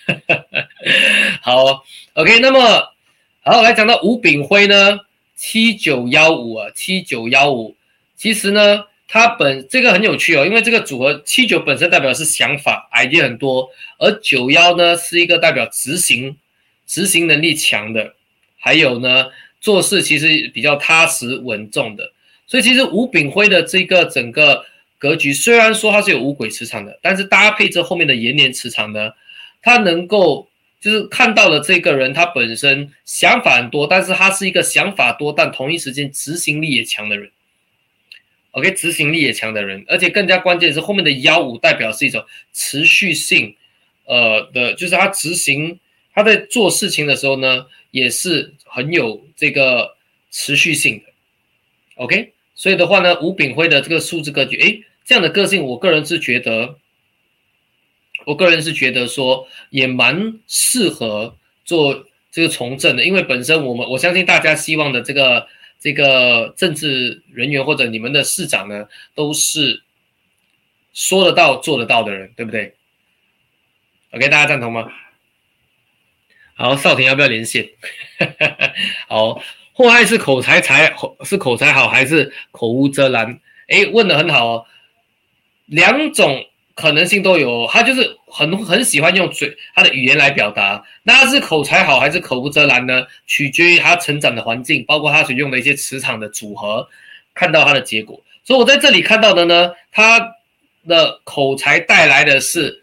[1.42, 2.38] 好，OK。
[2.38, 2.94] 那么，
[3.40, 5.00] 好来讲到吴炳辉呢，
[5.34, 7.76] 七九幺五啊，七九幺五。
[8.14, 16.36] 其实呢，它本这个很有趣哦，因为这个组合七九本身代表是想法，idea 很多，而九幺呢是一个代表执行，
[16.86, 18.14] 执行能力强的，
[18.58, 19.26] 还有呢
[19.60, 22.12] 做事其实比较踏实稳重的。
[22.46, 24.64] 所以其实吴炳辉的这个整个。
[25.00, 29.10] 格局虽然说它是有五鬼磁场的，但是搭配着后面的延年磁场呢，
[29.62, 30.46] 它能够
[30.78, 37.30] 就是看到了这个人他本身想法很多，但是他是一个想法多但同一时间执行力也强的人。
[38.52, 43.54] OK，执行力也强的人，而且更加关键是后面的幺五代表是一种持续性，
[44.06, 45.78] 呃的，就是他执行
[46.12, 49.96] 他在做事情的时候呢，也是很有这个
[50.30, 51.12] 持续性的。
[51.94, 56.76] OK，所以的话呢，吴炳辉的这个数字格局，诶，这样的个性，我个人是觉得，
[58.24, 65.46] 我个人是觉得说也蛮适合做这个从政的，因为本身我们我相信大家希望的这个
[65.80, 69.82] 这个政治人员或者你们的市长呢，都是
[70.92, 72.74] 说得到做得到的人，对不对
[74.12, 74.92] ？OK，大家赞同吗？
[76.54, 77.70] 好，少廷要不要连线？
[79.08, 83.40] 好，祸害是口才才是口才好还是口无遮拦？
[83.68, 84.66] 哎，问的很好哦。
[85.64, 90.84] 两种可能性都有，他就是很很喜欢用嘴，他的语言来表达。
[91.02, 93.06] 那他是口才好还是口无遮拦呢？
[93.26, 96.88] 取决于他成长的环境，包括他所用的一些磁场的组合，
[97.34, 98.22] 看到他的结果。
[98.44, 100.34] 所以我在这里看到的呢，他
[100.88, 102.82] 的口才带来的是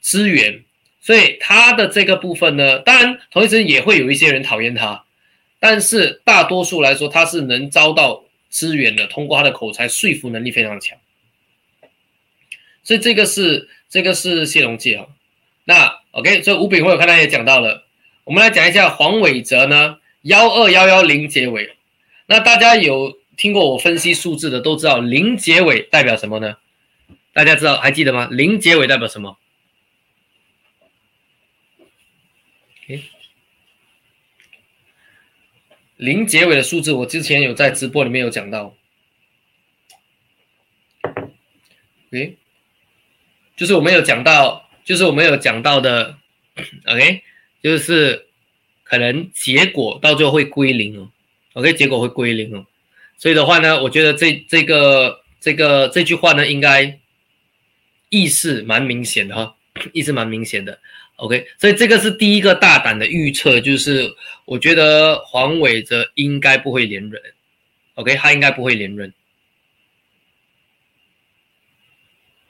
[0.00, 0.64] 资源，
[1.00, 5.04] 所以他的这个部分呢，当然同时也会有一些人讨厌他，
[5.60, 10.98] 但是大多数来说，他是能招到资源的，通过他的口才说服能力非常强。
[12.82, 15.06] 所以这个是这个是谢龙记啊，
[15.64, 17.86] 那 OK，所以吴炳辉我看他也讲到了，
[18.24, 21.76] 我们来讲一下黄伟哲呢，幺二幺幺零结尾，
[22.26, 26.56] 那大家有听过我分析数字的都知道零结尾代表什么呢？
[27.32, 28.28] 大家知道还记得吗？
[28.30, 29.38] 零结尾代表什么
[32.84, 33.04] ？OK，
[35.96, 38.74] 零结尾的数字我之前有在直播里面有讲到
[42.08, 42.36] ，OK。
[43.58, 46.16] 就是我们有讲到，就是我们有讲到的，
[46.86, 47.22] OK，
[47.60, 48.26] 就是
[48.84, 51.10] 可能结果到最后会归零哦
[51.54, 52.64] ，OK，结果会归零哦，
[53.18, 57.00] 所以的话呢，我觉得这这个这个这句话呢，应该
[58.10, 59.56] 意思蛮明显的哈，
[59.92, 60.78] 意思蛮明显的
[61.16, 67.20] ，OK，所以这个是第一个大胆的预测，就是我觉得黄伟哲应该不会连任
[67.94, 69.12] ，OK，他应该不会连任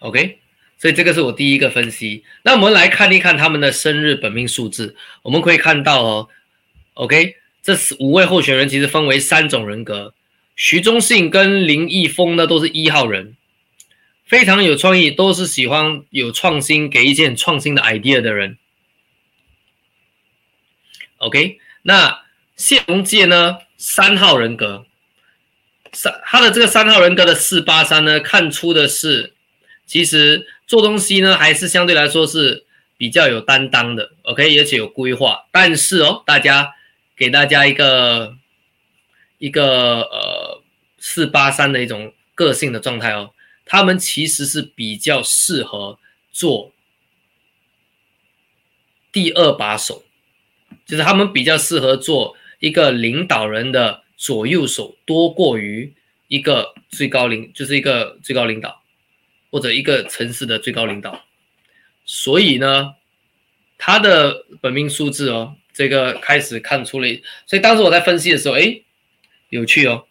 [0.00, 0.38] ，OK。
[0.78, 2.22] 所以这个是我第一个分析。
[2.42, 6.28] 那我们来看一看他们的生日本命数字，我们可以看到哦
[6.94, 10.14] ，OK，这是五位候选人其实分为三种人格。
[10.54, 13.36] 徐忠信跟林毅峰呢都是一号人，
[14.24, 18.56] 非常有创意，都是喜欢有创新，给一些创新的 idea 的人。
[21.16, 22.22] OK，那
[22.54, 24.86] 谢龙介呢，三号人格，
[25.92, 29.34] 三他的这个三号人格的四八三呢，看出的是
[29.84, 30.46] 其实。
[30.68, 32.66] 做东西呢，还是相对来说是
[32.98, 35.48] 比较有担当的，OK，而且有规划。
[35.50, 36.74] 但是哦，大家
[37.16, 38.36] 给大家一个
[39.38, 40.62] 一个呃
[40.98, 43.30] 四八三的一种个性的状态哦，
[43.64, 45.98] 他们其实是比较适合
[46.30, 46.72] 做
[49.10, 50.04] 第二把手，
[50.84, 55.94] 就是他们比较适合做一个领导人的左右手，多过于
[56.26, 58.77] 一个最高领，就是一个最高领导。
[59.50, 61.24] 或者一个城市的最高领导，
[62.04, 62.94] 所以呢，
[63.76, 67.08] 他的本命数字哦，这个开始看出了，
[67.46, 68.80] 所以当时我在分析的时候，哎，
[69.48, 70.04] 有趣哦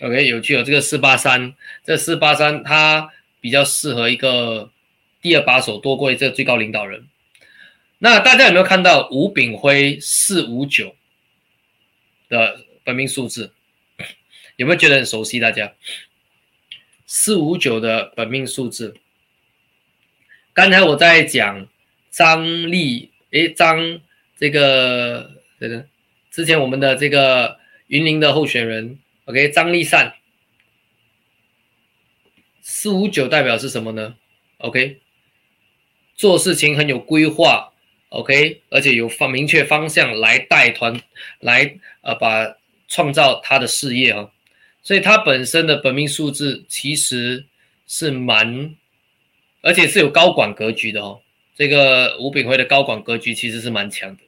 [0.00, 1.54] ，OK，有趣哦，这个四八三，
[1.84, 3.10] 这四八三它
[3.40, 4.70] 比较适合一个
[5.20, 7.06] 第二把手多过这个最高领导人。
[7.98, 10.94] 那大家有没有看到吴炳辉四五九
[12.28, 13.52] 的本命数字？
[14.54, 15.40] 有没有觉得很熟悉？
[15.40, 15.72] 大家
[17.10, 18.94] 四五九的本命数字。
[20.52, 21.66] 刚才我在讲
[22.10, 23.98] 张立，诶，张
[24.36, 25.86] 这个这个
[26.30, 30.16] 之前我们的这个云林的候选人，OK，张立善，
[32.60, 34.14] 四五九代表是什么呢
[34.58, 35.00] ？OK，
[36.14, 37.72] 做事情很有规划
[38.10, 41.00] ，OK，而且有方明确方向来带团，
[41.40, 44.30] 来呃把创造他的事业啊。
[44.88, 47.44] 所以他本身的本命数字其实
[47.86, 48.74] 是蛮，
[49.60, 51.20] 而且是有高管格局的哦。
[51.54, 54.22] 这个吴炳辉的高管格局其实是蛮强的。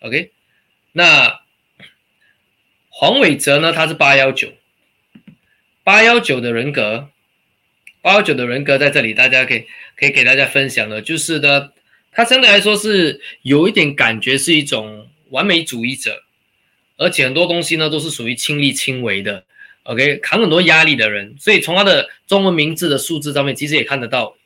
[0.00, 0.30] OK，
[0.92, 1.40] 那
[2.90, 3.72] 黄伟哲呢？
[3.72, 4.52] 他是八幺九，
[5.82, 7.08] 八幺九的人格，
[8.02, 9.64] 八幺九的人格在这里，大家可以
[9.96, 11.72] 可以给大家分享的，就是呢，
[12.10, 16.22] 他相对来说是有一点感觉是一种完美主义者，
[16.98, 19.46] 而且很多东西呢都是属于亲力亲为的。
[19.84, 24.36] OK，扛很多压力的人，所以从他的中文名字的数字上面，其实也看得到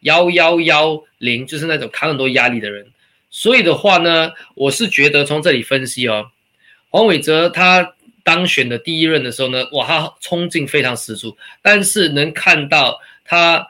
[0.00, 2.86] 幺幺幺零，就是那种扛很多压力的人。
[3.30, 6.30] 所以的话呢，我是觉得从这里分析哦，
[6.90, 13.68] 黄伟哲他当选的第一任的时候呢，哇，他冲劲非常十足，但是能看到他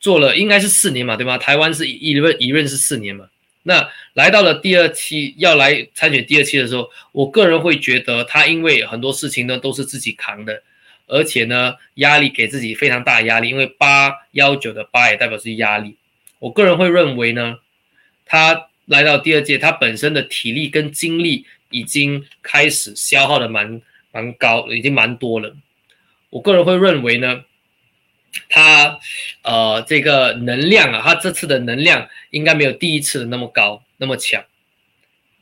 [0.00, 1.38] 做了应该是四年嘛，对吗？
[1.38, 3.26] 台湾是一任一任是四年嘛。
[3.68, 10.62] 那来到了第二期要来参选第二期的时候，我个人会觉得他因为很多事情呢都是自己扛的，
[11.06, 15.96] 而且呢压力给自己非常大的压力，因为八幺九的八也代表是压力。
[16.38, 17.58] 我个人会认为呢，
[18.24, 25.54] 他来到第二届，他本身的体力跟精力已经开始消耗的蛮蛮高，已经蛮多了。
[26.30, 27.44] 我个人会认为呢。
[28.48, 28.98] 他
[29.42, 34.44] 呃，这个能量啊，他这次的能量应该没有第一次的那么高那么强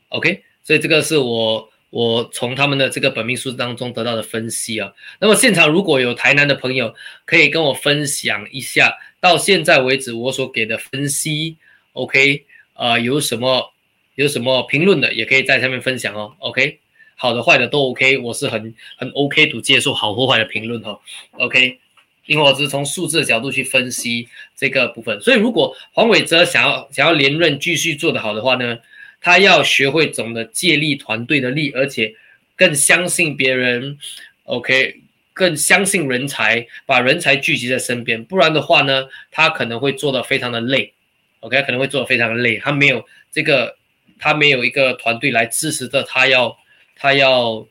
[0.09, 4.93] ，OK，所以这个是我我从他们的这个本命数字当中得到的分析啊。
[5.19, 6.93] 那么现场如果有台南的朋友，
[7.25, 11.57] 可以跟我分享一下到现在为止我所给的分析
[11.93, 13.73] ，OK，呃，有什么
[14.15, 16.79] 有什么评论的，也可以在下面分享哦，OK，
[17.15, 20.99] 好的坏的都 OK，我是很很 OK to 接受好或坏的评论哈
[21.31, 21.79] ，OK。
[22.27, 28.77] 因为我只是从数字的角度去分析这个部分，所以如果黄伟哲想要想要连任继续做得好的话呢，
[29.19, 32.13] 他要学会懂得借力团队的力，而且
[32.55, 33.97] 更相信别人
[34.43, 35.01] ，OK，
[35.33, 40.93] 更相信人才，把人才聚集在身边，不然的话呢，他可能会做的非常的累
[41.39, 43.77] ，OK，可能会做的非常的累，他没有这个，
[44.19, 46.57] 他没有一个团队来支持着他要
[46.95, 47.65] 他要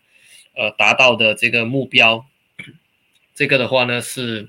[0.55, 2.25] 呃达到的这个目标。
[3.37, 4.49] 这个的话呢，是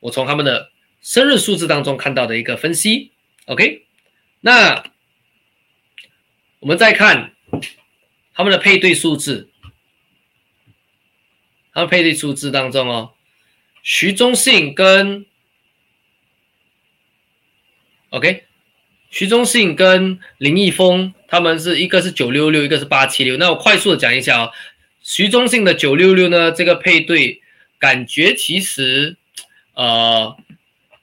[0.00, 0.72] 我从他们的
[1.02, 3.12] 生日数字当中看到的一个分析。
[3.44, 3.84] OK，
[4.40, 4.82] 那
[6.60, 7.34] 我们再看
[8.32, 9.50] 他们的配对数字，
[11.74, 13.12] 他们配对数字当中哦，
[13.82, 15.26] 徐忠信跟
[18.08, 18.44] OK，
[19.10, 23.36] 徐忠信跟林毅峰，他们是一个是九六六，一个是八七六。
[23.36, 24.52] 那我快速的讲一下哦，
[25.02, 27.41] 徐忠信的九六六呢，这个配对。
[27.82, 29.16] 感觉其实，
[29.74, 30.36] 呃，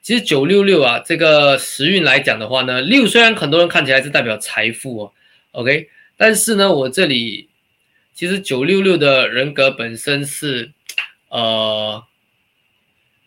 [0.01, 5.11] 其实九六六啊，这个时运来讲的话呢，六虽然很多人看起来是代表财富哦
[5.51, 7.49] ，OK，但是呢，我这里
[8.13, 10.71] 其实九六六的人格本身是，
[11.27, 12.01] 呃，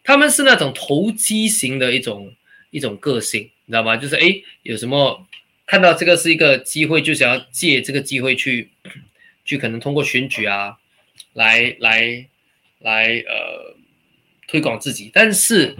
[0.02, 2.34] 他们是那种投机型的一种
[2.70, 3.98] 一种个性，你知道吗？
[3.98, 5.26] 就是哎，有什么
[5.66, 8.70] 看到这个是一个机会，就想要借这个机会去
[9.44, 10.78] 去可能通过选举啊，
[11.34, 12.28] 来来。
[12.82, 13.76] 来呃
[14.46, 15.76] 推广自己，但是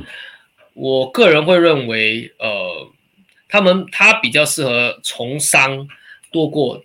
[0.75, 2.91] 我个人会认为，呃，
[3.49, 5.87] 他们他比较适合从商
[6.31, 6.83] 多过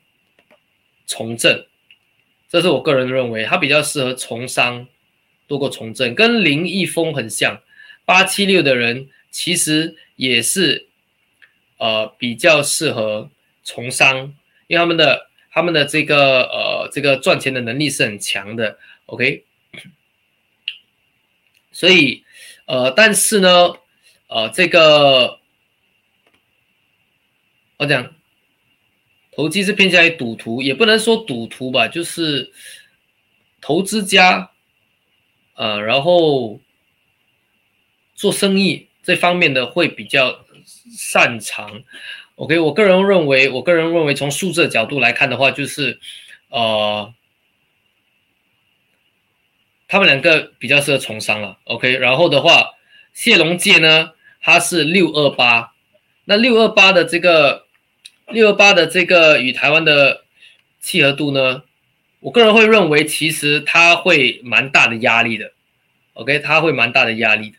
[1.05, 1.65] 从政，
[2.49, 4.87] 这是我个人认为，他比较适合从商
[5.47, 7.61] 多过从政，跟林毅峰很像，
[8.03, 10.87] 八七六的人其实也是
[11.77, 13.29] 呃比较适合
[13.63, 14.33] 从商，
[14.67, 19.45] 因为他们的他们的这个呃这个赚钱的能力是很强的，OK。
[21.77, 22.23] 所以，
[22.65, 23.71] 呃，但是呢，
[24.29, 25.39] 呃，这个
[27.77, 28.15] 我讲
[29.31, 32.51] 投机是偏向于赌徒，也不能说赌徒吧，就是
[33.61, 34.49] 投资家，
[35.53, 36.59] 呃，然后
[38.15, 40.43] 做生意这方面的会比较
[40.97, 41.83] 擅长。
[42.37, 45.99] OK，我个人认为，我个人认为从数字的角度来看的话，就是，
[46.49, 47.13] 呃。
[49.87, 51.97] 他们两个比较适合从商了，OK。
[51.97, 52.75] 然后的话，
[53.13, 54.11] 谢龙介呢，
[54.41, 55.73] 他是六二八，
[56.25, 57.65] 那六二八的这个
[58.27, 60.25] 六二八的这个与台湾的
[60.81, 61.63] 契合度呢，
[62.19, 65.53] 我个人会认为其实他会蛮大的压力的
[66.13, 67.57] ，OK，他会蛮大的压力的。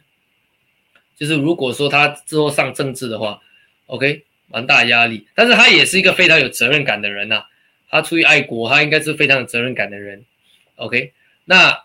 [1.16, 3.40] 就是如果说他之后上政治的话
[3.86, 5.26] ，OK，蛮大压力。
[5.34, 7.44] 但是他也是一个非常有责任感的人呐，
[7.88, 10.24] 他出于爱国，他应该是非常有责任感的人
[10.76, 11.12] ，OK。
[11.46, 11.84] 那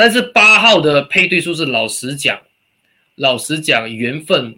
[0.00, 2.40] 但是八号的配对数是老实讲，
[3.16, 4.56] 老实讲缘分，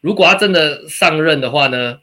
[0.00, 2.00] 如果他真的上任的话呢，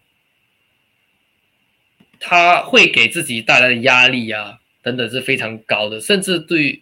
[2.19, 6.81] 他会给自己带来的压力啊等等是非常高的，甚至对，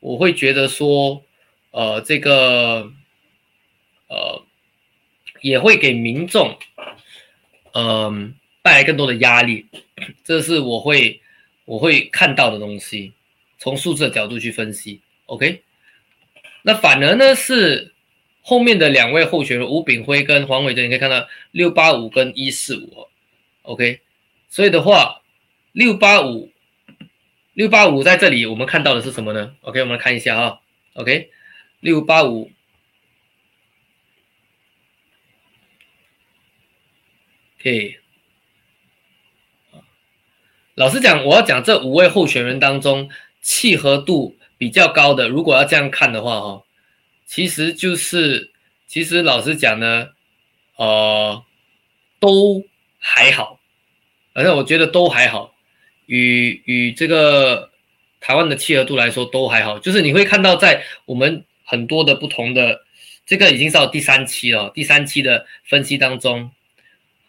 [0.00, 1.24] 我会觉得说，
[1.70, 2.92] 呃，这个，
[4.08, 4.44] 呃，
[5.40, 6.58] 也会给民众，
[7.72, 9.68] 嗯，带来更多的压力，
[10.22, 11.22] 这是我会
[11.64, 13.14] 我会看到的东西。
[13.64, 15.62] 从数字的角度去分析，OK，
[16.60, 17.94] 那反而呢是
[18.42, 23.08] 后面的两位候选人吴炳辉跟黄伟哲，你可以看到六八五跟一四五
[23.62, 24.02] ，OK，
[24.50, 25.22] 所以的话
[25.72, 26.52] 六八五
[27.54, 30.58] 六八五在这里我们看到的是什么呢？OK，我们来看一下啊
[30.92, 31.30] ，OK，
[31.80, 32.50] 六八五
[37.60, 37.98] ，OK，
[40.74, 43.08] 老实讲，我要讲这五位候选人当中。
[43.44, 46.64] 契合度比较高的，如果要这样看的话，哈，
[47.26, 48.50] 其实就是，
[48.86, 50.08] 其实老实讲呢，
[50.76, 51.44] 呃，
[52.18, 52.64] 都
[52.98, 53.60] 还好，
[54.32, 55.54] 反正我觉得都还好，
[56.06, 57.70] 与与这个
[58.18, 62.80] 台湾的契合度来说都还好，就是你会看到在我们很多的不同的，
[63.26, 66.50] 这个已经到第三期了，第三期的分析当中，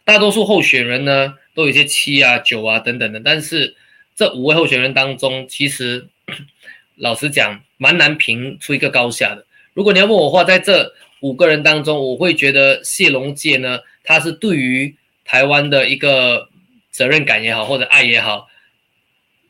[0.06, 3.76] 大多数候选人呢都有一些七啊、九啊等等的，但是。
[4.16, 6.08] 这五位候选人当中，其实
[6.96, 9.46] 老实讲，蛮难评出一个高下的。
[9.74, 14.96] 如果你要问我话，在这五个人当中，我会觉得谢龙介呢，他是对于
[15.26, 16.50] 台湾的一个
[16.92, 18.48] 责任感也好，或者爱也好，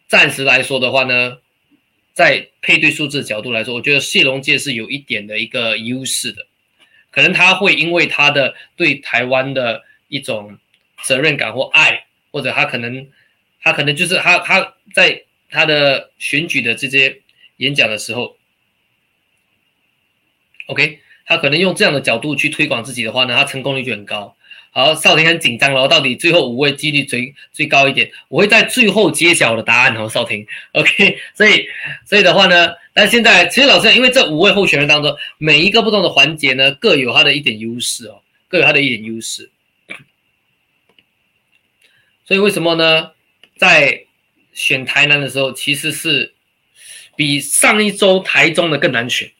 [0.07, 1.37] 暂时来说的话呢，
[2.13, 6.47] 在配对数字角度来说，我觉得谢龙介是有一点的一个优势的。
[7.11, 10.57] 可能他会因为他的对台湾的一种
[11.03, 13.07] 责任感或爱，或者他可能。
[13.65, 17.19] 他可能就是他，他在他的选举的这些
[17.57, 18.37] 演讲的时候
[20.67, 24.37] ，OK，他可能用这样的角度去推广自己的话呢，他成功率就很高。
[24.69, 28.11] 好，少廷很紧张了，到底最后五位几率最最高一点？
[28.27, 30.45] 我会在最后揭晓的答案哦，少廷。
[30.73, 31.67] OK，所以
[32.05, 39.49] 所以的话呢，但现在其实老师因为这五位候选人当中，每一个不同的环节呢，各有他的一点优势哦，各有他的一点优势。
[42.25, 43.14] 所以为什么呢？
[43.55, 44.05] 在
[44.53, 46.33] 选台南的时候，其实是
[47.15, 49.31] 比上一周台中的更难选。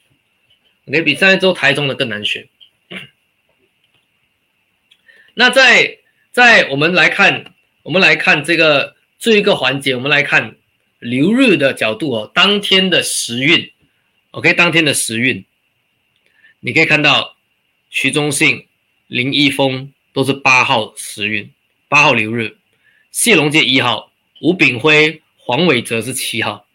[0.86, 2.48] OK，比上一周台中的更难选。
[5.34, 5.98] 那在
[6.32, 10.56] 在我们来看，我们来看这个这一个环节，我们来看
[10.98, 13.72] 流日的角度哦，当天的时运。
[14.32, 15.44] OK，当天的时运，
[16.60, 17.36] 你可以看到
[17.88, 18.66] 徐忠信、
[19.06, 21.50] 林一峰都是八号时运，
[21.88, 22.58] 八号流日。
[23.16, 24.12] 谢龙介一号，
[24.42, 26.66] 吴炳辉、黄伟哲是七号。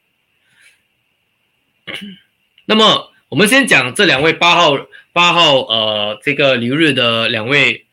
[2.66, 4.76] 那么，我们先讲这两位八号
[5.14, 7.86] 八号呃这个留日的两位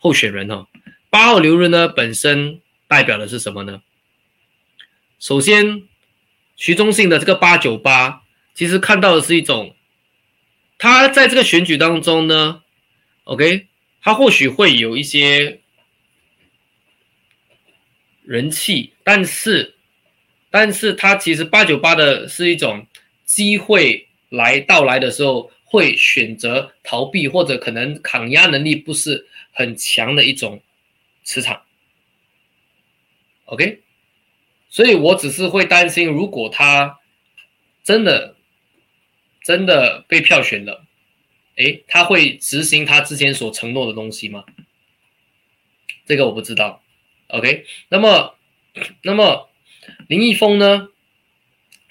[0.00, 0.66] 候选人哈。
[1.08, 3.80] 八号留日呢，本身代表的是什么呢？
[5.20, 5.84] 首先，
[6.56, 8.24] 徐忠信的这个八九八，
[8.56, 9.76] 其实看到的是一种，
[10.78, 12.62] 他在这个选举当中呢
[13.22, 13.68] ，OK，
[14.02, 15.60] 他或许会有一些。
[18.24, 19.74] 人气，但是，
[20.50, 22.86] 但是他其实八九八的是一种
[23.24, 30.62] 机会来到来的时候会选择逃避，或者可能抗压能力不是很强的一种
[31.22, 31.62] 磁场。
[33.46, 33.82] OK，
[34.68, 37.00] 所以我只是会担心，如果他
[37.82, 38.36] 真的
[39.42, 40.86] 真的被票选了，
[41.56, 44.44] 诶，他会执行他之前所承诺的东西吗？
[46.06, 46.83] 这个我不知道。
[47.34, 48.36] OK，那么，
[49.02, 49.50] 那么
[50.06, 50.88] 林毅峰呢？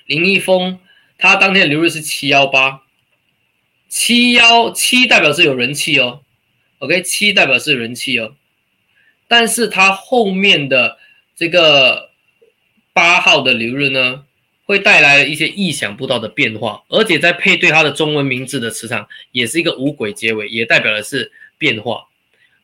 [0.06, 0.80] 林毅峰
[1.18, 2.84] 他当天的流日是七幺八，
[3.90, 6.22] 七幺七代表是有人气哦。
[6.80, 8.36] OK，七代表是人气哦，
[9.28, 10.98] 但是他后面的
[11.36, 12.12] 这个
[12.94, 14.26] 八号的流日呢，
[14.66, 22.08] 会带来一些意想不到的变化，而且在配对他的中文名字的磁场，也是一个五鬼结尾，也代表的是变化。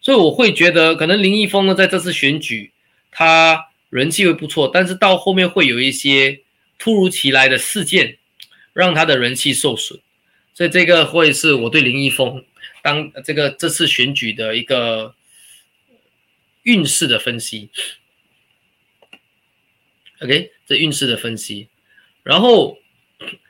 [0.10, 2.72] 所以我会觉得，可能林毅峰呢，在这次选举，
[3.12, 6.42] 他人气会不错，但是到后面会有一些
[6.80, 8.18] 突如其来的事件
[8.74, 10.00] 让他的人气受损，
[10.56, 12.44] 所以这个会是我对林一峰
[12.82, 15.14] 当这个这次选举的一个
[16.64, 17.70] 运势的分析。
[20.22, 21.68] OK，这运势的分析，
[22.24, 22.80] 然后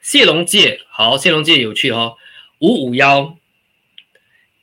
[0.01, 2.16] 谢龙介，好，谢龙介有趣哈，
[2.60, 3.38] 五五幺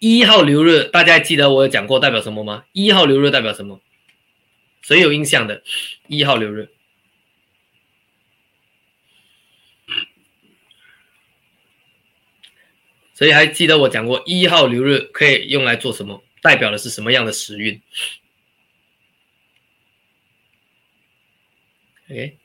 [0.08, 2.64] 一号流日，大家记得我有讲过代表什么吗？
[2.70, 3.82] 一号流日代表什么？
[4.80, 5.64] 谁有印象的？
[6.06, 6.70] 一号流日，
[13.14, 16.22] 所以还记得我讲过一号流日可以用来做什么？
[16.40, 17.82] 代表的是什么样的时运
[22.08, 22.38] ？OK，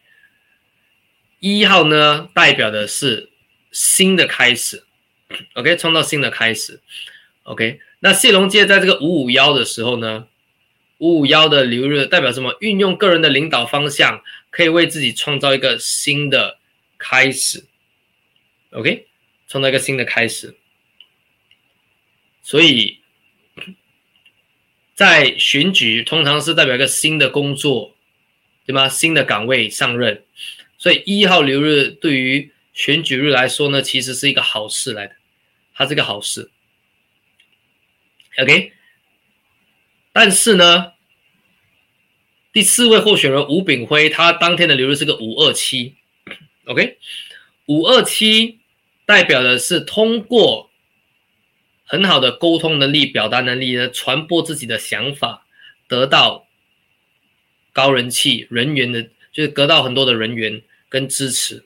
[1.39, 3.29] 一号呢，代表的是
[3.71, 4.83] 新的开始
[5.53, 6.81] ，OK，创造新的开始
[7.43, 7.79] ，OK。
[7.99, 10.27] 那谢龙介在这个五五幺的时候呢，
[10.97, 12.55] 五五幺的流日代表什么？
[12.59, 16.59] 运用个人的领导方向，可以为自己创造一个新的
[16.97, 17.65] 开始
[18.71, 19.07] ，OK，
[19.47, 20.55] 创造一个新的开始。
[22.41, 22.99] 所以，
[24.93, 27.95] 在选举通常是代表一个新的工作。
[28.63, 28.87] 对吗？
[28.87, 30.23] 新的岗位上任，
[30.77, 35.15] 所以一号流日对于选举日来说呢，其实是一个好事来的，
[35.73, 36.51] 它是个好事。
[38.41, 38.73] OK，
[40.11, 40.93] 但是呢，
[42.51, 45.95] 第四位候选人吴炳辉，他当天的流入是个五二七
[46.65, 46.97] ，OK，
[47.67, 48.59] 五二七
[49.05, 50.71] 代表的是通过
[51.85, 55.45] 很好的沟通能力、表达能力呢，传播自己的想法，
[55.87, 56.47] 得到。
[57.73, 61.63] 高人气人员的，就是得到很多的人员跟支持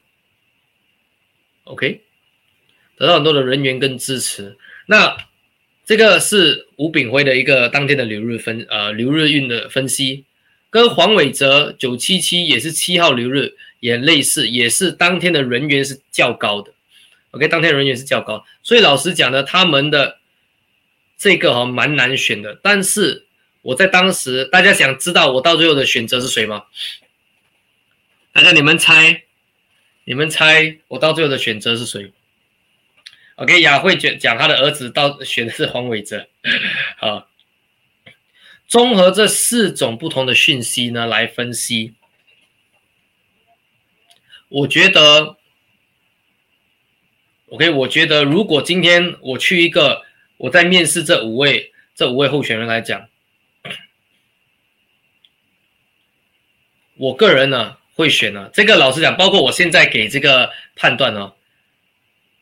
[1.64, 2.04] ，OK，
[2.96, 4.56] 得到很多的人员跟支持。
[4.86, 5.18] 那
[5.84, 10.26] 这个是吴炳辉的一个当天的流日分，呃，流日运的分析，
[10.70, 16.74] 跟黄伟哲九七七也是七号流日也类似，也是当天的人员是较高的
[17.32, 20.20] ，OK，当天人员是较高，所以老实讲呢，他们的
[21.18, 23.24] 这个哈蛮难选的，但是。
[23.66, 26.66] 我在当时，大家想知道我到最后的选择是谁吗？
[28.32, 29.24] 大家你们猜，
[30.04, 32.14] 你们猜我到最后的选择是谁
[33.36, 36.28] ？OK，雅慧讲讲他的儿子到选的是黄伟哲。
[36.98, 37.30] 好，
[38.68, 41.94] 综合这四种不同的讯息呢来分析，
[44.50, 45.38] 我觉得
[47.48, 50.04] ，OK，我觉得如果今天我去一个
[50.38, 53.08] 我在面试这五位这五位候选人来讲。
[56.98, 61.34] 我个人呢会选呢，这个老实讲，包括我现在给这个判断呢，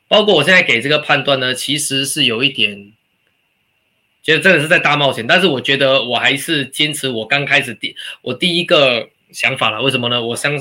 [0.08, 2.94] 包括我现在给这个判断呢，其实是有一点，
[4.22, 5.26] 觉得真的是在大冒险。
[5.26, 9.82] 但是我觉得我还是坚持我刚开始第我第一个想法了。
[9.82, 10.22] 为什么呢？
[10.22, 10.54] 我相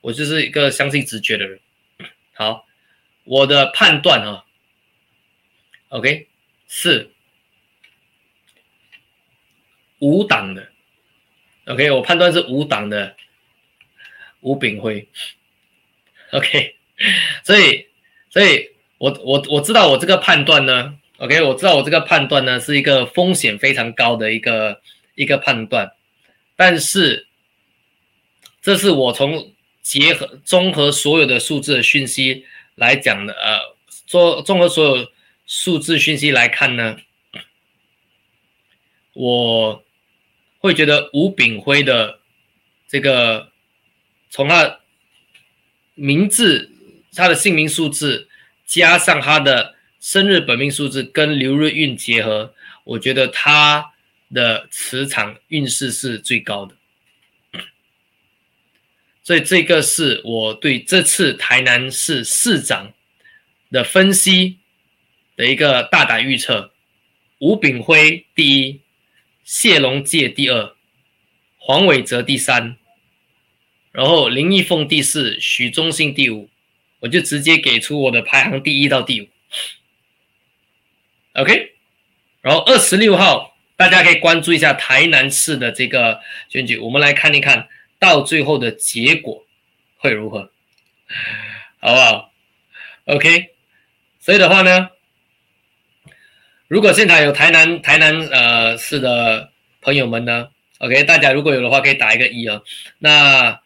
[0.00, 1.60] 我就是一个相信直觉的人。
[2.34, 2.66] 好，
[3.24, 4.44] 我的判断啊
[5.88, 6.28] ，OK
[6.68, 7.10] 是
[9.98, 10.68] 五党的
[11.66, 13.16] ，OK 我判断是五党的。
[14.42, 15.06] 吴炳辉
[16.30, 16.74] ，OK，
[17.44, 17.88] 所以，
[18.30, 18.70] 所以
[19.00, 24.82] 我我我知道我这个判断呢，OK，我知道我这个判断呢是一个风险非常高的一个
[25.14, 25.90] 一个判断，
[26.54, 27.26] 但是
[28.60, 32.44] 这是我从结合综合所有的数字的讯息
[32.74, 33.58] 来讲的，呃，
[34.06, 35.08] 做综合所有
[35.46, 36.98] 数字讯息来看呢，
[39.14, 39.82] 我
[40.58, 42.20] 会觉得吴炳辉的
[42.86, 43.48] 这个。
[44.32, 44.78] 从他
[45.96, 46.70] 名字、
[47.16, 48.28] 他的姓名数字，
[48.70, 53.90] 加上他的生日本命数字跟流日运结合，我觉得他
[54.32, 56.76] 的磁场运势是最高的。
[59.24, 62.92] 所以这个是我对这次台南市市长
[63.72, 64.58] 的分析
[65.34, 66.72] 的一个大胆预测：
[67.40, 68.82] 吴炳辉第一，
[69.42, 70.76] 谢龙介第二，
[71.58, 72.76] 黄伟哲第三。
[73.90, 76.48] 然后林义凤第四，许忠信第五，
[77.00, 79.28] 我就直接给出我的排行第一到第五。
[81.32, 81.72] OK，
[82.42, 87.68] 然后二十六号大家可以关注一下台南市的这个选举，我们来看一看
[87.98, 89.46] 到最后的结果
[89.96, 90.50] 会如何，
[91.80, 92.32] 好不好
[93.06, 93.50] ？OK，
[94.20, 94.90] 所以的话呢，
[96.68, 99.50] 如果现场有台南台南呃市的
[99.80, 100.48] 朋友们呢
[100.78, 102.60] ，OK，大家如果有的话可以打一个一啊，
[102.98, 103.60] 那。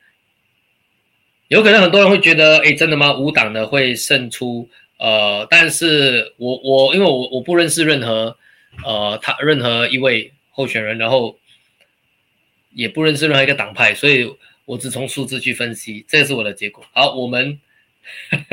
[1.49, 3.15] 有可能很多人会觉得，哎，真的吗？
[3.15, 4.69] 五党的会胜出？
[4.97, 8.37] 呃，但是我我因为我我不认识任何，
[8.85, 11.39] 呃，他任何一位候选人，然后
[12.73, 14.33] 也不认识任何一个党派，所以
[14.65, 16.85] 我只从数字去分析，这是我的结果。
[16.93, 17.61] 好，我们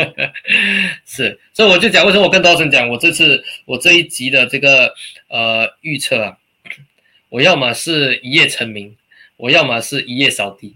[1.06, 4.94] 是，所以我就讲为什么我跟刀神讲，我这次我这一集的这个
[5.30, 6.38] 呃预测啊，
[7.30, 8.98] 我要么是一夜成名，
[9.38, 10.76] 我要么是一夜扫地。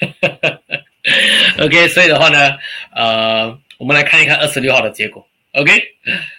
[1.58, 2.56] OK，所以的话呢，
[2.94, 5.26] 呃，我们来看一看二十六号的结果。
[5.52, 5.72] OK，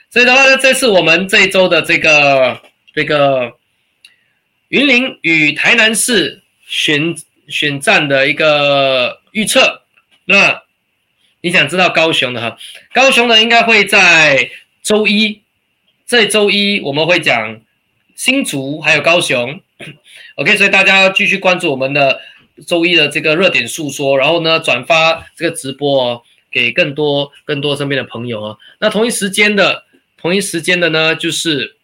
[0.10, 2.62] 所以的话呢，这是我们这一周的这个
[2.94, 3.54] 这个
[4.70, 7.16] 云林与台南市选
[7.48, 9.82] 选战的一个预测。
[10.26, 10.62] 那
[11.42, 12.58] 你想知道高雄的哈？
[12.94, 14.50] 高雄呢，应该会在
[14.84, 15.42] 周一，
[16.06, 17.60] 这周一我们会讲
[18.16, 19.60] 新竹还有高雄。
[20.36, 22.22] OK，所以大家继续关注我们的。
[22.66, 26.22] 周一的这个热点诉说，然后呢，转发这个直播哦，
[26.52, 28.58] 给更多更多身边的朋友哦。
[28.80, 29.86] 那同一时间的，
[30.18, 31.76] 同一时间的呢，就是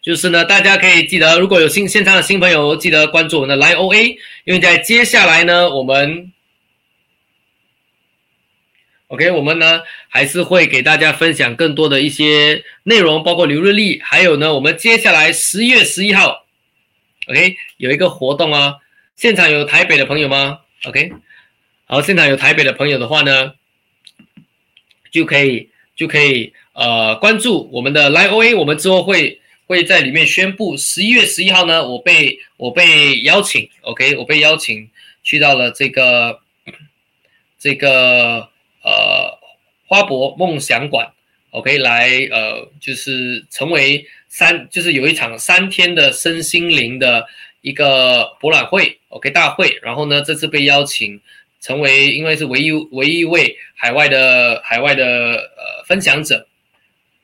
[0.00, 6.32] 就是呢，大家可以记得，如果有新现场的新朋友，记得关注我们的来 OA，因为在接下来呢，我们
[9.08, 16.44] OK，我们呢还是会给大家分享更多的一些内容，包括刘日历，还有呢，我们接下来十一月十一号
[17.28, 18.74] ，OK，有一个活动啊。
[19.18, 21.12] 现场有台北的朋友吗？OK，
[21.86, 23.54] 好，现场有台北的朋友的话呢，
[25.10, 34.88] 就可以就可以呃关注我们的 Live OA，我们之后会会在里面宣布十一月十一号呢，我被我被邀请，OK，我被邀请
[35.24, 36.38] 去到了这个
[37.58, 38.48] 这个
[38.84, 39.36] 呃
[39.88, 41.10] 花博梦想馆
[41.50, 47.26] ，OK，来呃就是成为三就是有一场三天的身心灵的。
[47.60, 51.20] 一个博览会，OK 大会，然后呢，这次被邀请
[51.60, 56.46] 成为，因为是唯一唯一一位海外的海外的呃分享者，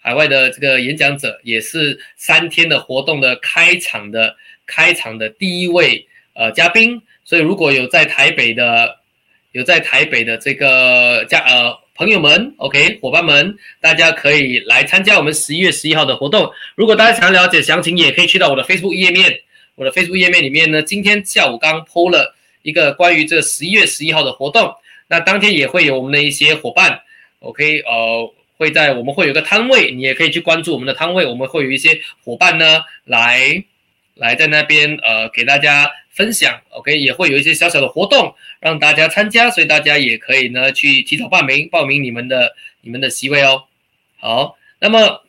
[0.01, 4.37] 海外的这个演讲者，也是三天的活动的开场的
[4.67, 7.01] 开场的第一位呃嘉宾。
[7.25, 8.99] 所以如果有在台北的
[9.53, 16.51] 有在台北的这个家呃朋友们，OK 伙伴们，大家可以来参加我们十一月十一号的活动。
[16.75, 19.41] 如果大家想了解详情，也可以去到我的 Facebook 页面。
[19.77, 24.73] 我的 Facebook 页面里面呢，今天下午刚 PO 了一个关于这十一月十一号的活动，
[25.09, 27.01] 那当天也会有我们的一些伙伴
[27.41, 33.65] ，OK，呃，会在我们会有一个摊位，你也可以去关注我们的摊位，我们会有一些伙伴呢来
[34.15, 43.65] 来在那边呃给大家分享，OK，也会有一些小小的活动让大家参加，所以大家也可以呢去提早报名报名你们的你们的席位哦。
[44.21, 45.24] 好，那么。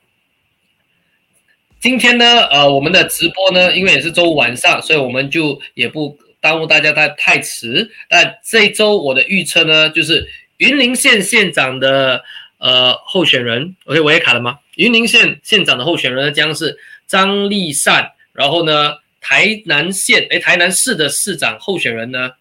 [1.86, 7.88] 今天呢，呃，我们的直播呢，因为也是周五晚上，所以我们就也不耽误大家太太迟。
[8.10, 12.24] 那这一周我的预测呢，就是云林县县长的
[12.57, 14.57] 呃候选人，OK，我也卡了吗？
[14.78, 16.76] 云林县县长的候选人将是
[17.06, 22.32] 张立善，然后呢，台南县哎，台南市的市长候选人呢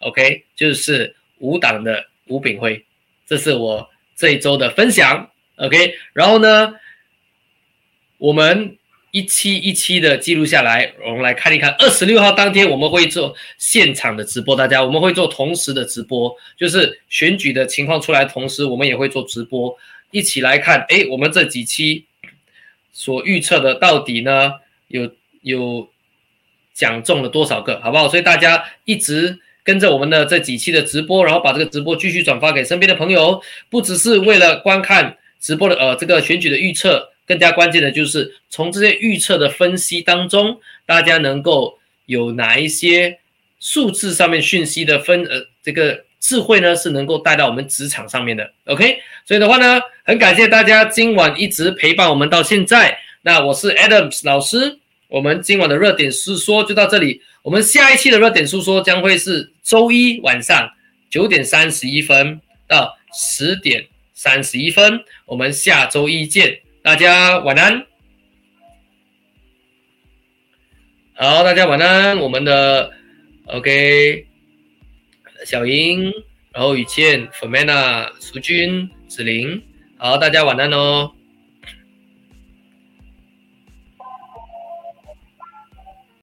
[0.00, 2.84] ，OK，就是五党的吴炳辉，
[3.26, 6.74] 这是我这一周的分享，OK，然后呢。
[8.18, 8.76] 我们
[9.10, 11.74] 一期一期的记录下来，我们来看一看。
[11.78, 19.76] 二十六号当天我们会做现场的直播，大家我们会做同时的直播，就是选举的情况出来，同时我们也会做直播，
[20.10, 20.84] 一起来看。
[20.88, 22.06] 哎，我们这几期
[22.92, 24.52] 所预测的到底呢
[24.88, 25.08] 有
[25.42, 25.88] 有
[26.72, 28.08] 讲中了多少个，好不好？
[28.08, 37.10] 所以大家一直跟着我们的这几期的直播，然后把这个直播继续转发给身边的朋友，不只是为了观看直播的呃这个选举的预测。
[37.26, 43.18] 更加关键的就是从这些预测的分析当中，大家能够有哪一些
[43.58, 46.74] 数字上面讯息的分呃这个智慧呢？
[46.76, 48.50] 是能够带到我们职场上面的。
[48.66, 52.98] OK，所以的话呢，很感谢大家今晚一直陪伴我们到现在。
[53.22, 54.78] 那我是 Adams 老师，
[55.08, 57.22] 我们今晚的热点是说就到这里。
[57.42, 60.70] 我们下一期的热点诉说将会是周一晚上
[61.10, 66.63] 九点三十一分到十点三十一分，我们下周一见。
[66.84, 67.86] 大家晚安，
[71.14, 72.18] 好，大家晚安。
[72.18, 72.92] 我们的
[73.46, 74.26] OK，
[75.46, 76.12] 小英，
[76.52, 79.64] 然后雨倩、f e r m a n a 苏军、子玲，
[79.96, 81.10] 好，大家晚安哦。